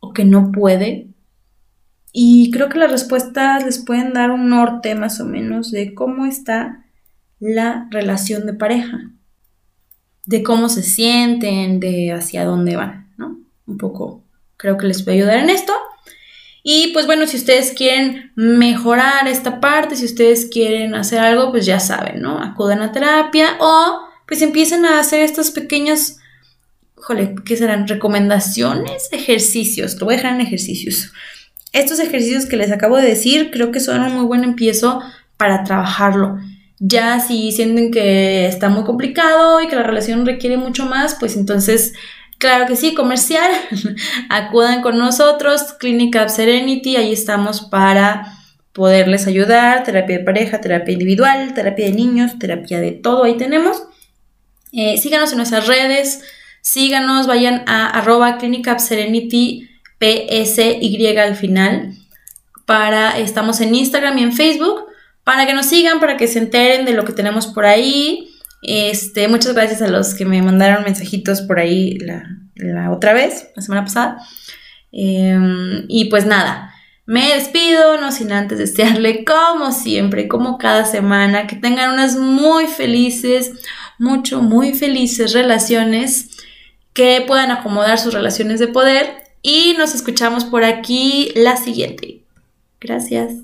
o 0.00 0.12
que 0.12 0.24
no 0.24 0.50
puede? 0.52 1.11
Y 2.12 2.50
creo 2.50 2.68
que 2.68 2.78
las 2.78 2.90
respuestas 2.90 3.64
les 3.64 3.78
pueden 3.78 4.12
dar 4.12 4.30
un 4.30 4.50
norte 4.50 4.94
más 4.94 5.18
o 5.20 5.24
menos 5.24 5.70
de 5.70 5.94
cómo 5.94 6.26
está 6.26 6.84
la 7.40 7.88
relación 7.90 8.46
de 8.46 8.52
pareja, 8.52 9.10
de 10.26 10.42
cómo 10.42 10.68
se 10.68 10.82
sienten, 10.82 11.80
de 11.80 12.12
hacia 12.12 12.44
dónde 12.44 12.76
van, 12.76 13.12
¿no? 13.16 13.40
Un 13.66 13.78
poco 13.78 14.22
creo 14.58 14.76
que 14.76 14.86
les 14.86 15.02
puede 15.02 15.18
ayudar 15.18 15.38
en 15.38 15.50
esto. 15.50 15.72
Y 16.62 16.92
pues 16.92 17.06
bueno, 17.06 17.26
si 17.26 17.38
ustedes 17.38 17.72
quieren 17.72 18.30
mejorar 18.36 19.26
esta 19.26 19.58
parte, 19.58 19.96
si 19.96 20.04
ustedes 20.04 20.46
quieren 20.46 20.94
hacer 20.94 21.18
algo, 21.18 21.50
pues 21.50 21.66
ya 21.66 21.80
saben, 21.80 22.20
¿no? 22.20 22.38
Acudan 22.38 22.82
a 22.82 22.92
terapia 22.92 23.56
o 23.58 24.02
pues 24.28 24.42
empiecen 24.42 24.84
a 24.84 25.00
hacer 25.00 25.20
estos 25.20 25.50
pequeños, 25.50 26.18
jole, 26.94 27.34
¿qué 27.44 27.56
serán? 27.56 27.88
Recomendaciones, 27.88 29.08
ejercicios, 29.12 29.98
lo 29.98 30.04
voy 30.04 30.14
a 30.14 30.16
dejar 30.18 30.34
en 30.34 30.42
ejercicios 30.42 31.10
estos 31.72 31.98
ejercicios 31.98 32.46
que 32.46 32.56
les 32.56 32.70
acabo 32.70 32.96
de 32.96 33.06
decir 33.06 33.50
creo 33.50 33.72
que 33.72 33.80
son 33.80 34.02
un 34.02 34.14
muy 34.14 34.24
buen 34.24 34.44
empiezo 34.44 35.02
para 35.36 35.64
trabajarlo. 35.64 36.38
Ya 36.78 37.20
si 37.20 37.52
sienten 37.52 37.90
que 37.90 38.46
está 38.46 38.68
muy 38.68 38.84
complicado 38.84 39.60
y 39.60 39.68
que 39.68 39.76
la 39.76 39.82
relación 39.82 40.26
requiere 40.26 40.56
mucho 40.56 40.84
más, 40.86 41.16
pues 41.18 41.36
entonces, 41.36 41.94
claro 42.38 42.66
que 42.66 42.76
sí, 42.76 42.94
comercial, 42.94 43.50
acudan 44.28 44.82
con 44.82 44.98
nosotros, 44.98 45.74
Clínica 45.78 46.28
Serenity, 46.28 46.96
ahí 46.96 47.12
estamos 47.12 47.62
para 47.62 48.38
poderles 48.72 49.26
ayudar, 49.26 49.84
terapia 49.84 50.18
de 50.18 50.24
pareja, 50.24 50.60
terapia 50.60 50.92
individual, 50.92 51.54
terapia 51.54 51.86
de 51.86 51.92
niños, 51.92 52.38
terapia 52.38 52.80
de 52.80 52.92
todo, 52.92 53.24
ahí 53.24 53.36
tenemos. 53.36 53.82
Eh, 54.72 54.98
síganos 54.98 55.30
en 55.32 55.36
nuestras 55.36 55.66
redes, 55.66 56.22
síganos, 56.62 57.26
vayan 57.26 57.62
a 57.66 57.88
arroba 57.90 58.38
Clínica 58.38 58.78
PSY 60.02 61.16
al 61.16 61.36
final. 61.36 61.94
Para, 62.66 63.18
estamos 63.18 63.60
en 63.60 63.74
Instagram 63.74 64.18
y 64.18 64.22
en 64.22 64.32
Facebook 64.32 64.86
para 65.24 65.46
que 65.46 65.54
nos 65.54 65.66
sigan, 65.66 66.00
para 66.00 66.16
que 66.16 66.26
se 66.26 66.38
enteren 66.38 66.84
de 66.84 66.92
lo 66.92 67.04
que 67.04 67.12
tenemos 67.12 67.46
por 67.46 67.64
ahí. 67.64 68.28
Este, 68.62 69.28
muchas 69.28 69.54
gracias 69.54 69.82
a 69.82 69.88
los 69.88 70.14
que 70.14 70.24
me 70.24 70.42
mandaron 70.42 70.84
mensajitos 70.84 71.42
por 71.42 71.58
ahí 71.58 71.98
la, 71.98 72.90
otra 72.90 73.12
vez, 73.12 73.48
la 73.56 73.62
semana 73.62 73.84
pasada. 73.84 74.18
Em, 74.92 75.84
y 75.88 76.06
pues 76.06 76.26
nada, 76.26 76.72
me 77.06 77.34
despido, 77.34 78.00
no 78.00 78.12
sin 78.12 78.32
antes 78.32 78.58
desearle, 78.58 79.24
como 79.24 79.72
siempre, 79.72 80.28
como 80.28 80.58
cada 80.58 80.84
semana, 80.84 81.46
que 81.46 81.56
tengan 81.56 81.92
unas 81.92 82.16
muy 82.16 82.66
felices, 82.66 83.52
mucho, 83.98 84.42
muy 84.42 84.74
felices 84.74 85.32
relaciones, 85.32 86.30
que 86.92 87.24
puedan 87.26 87.50
acomodar 87.50 87.98
sus 87.98 88.12
relaciones 88.12 88.60
de 88.60 88.68
poder 88.68 89.21
y 89.42 89.74
nos 89.76 89.94
escuchamos 89.94 90.44
por 90.44 90.64
aquí 90.64 91.32
la 91.34 91.56
siguiente. 91.56 92.22
Gracias. 92.80 93.34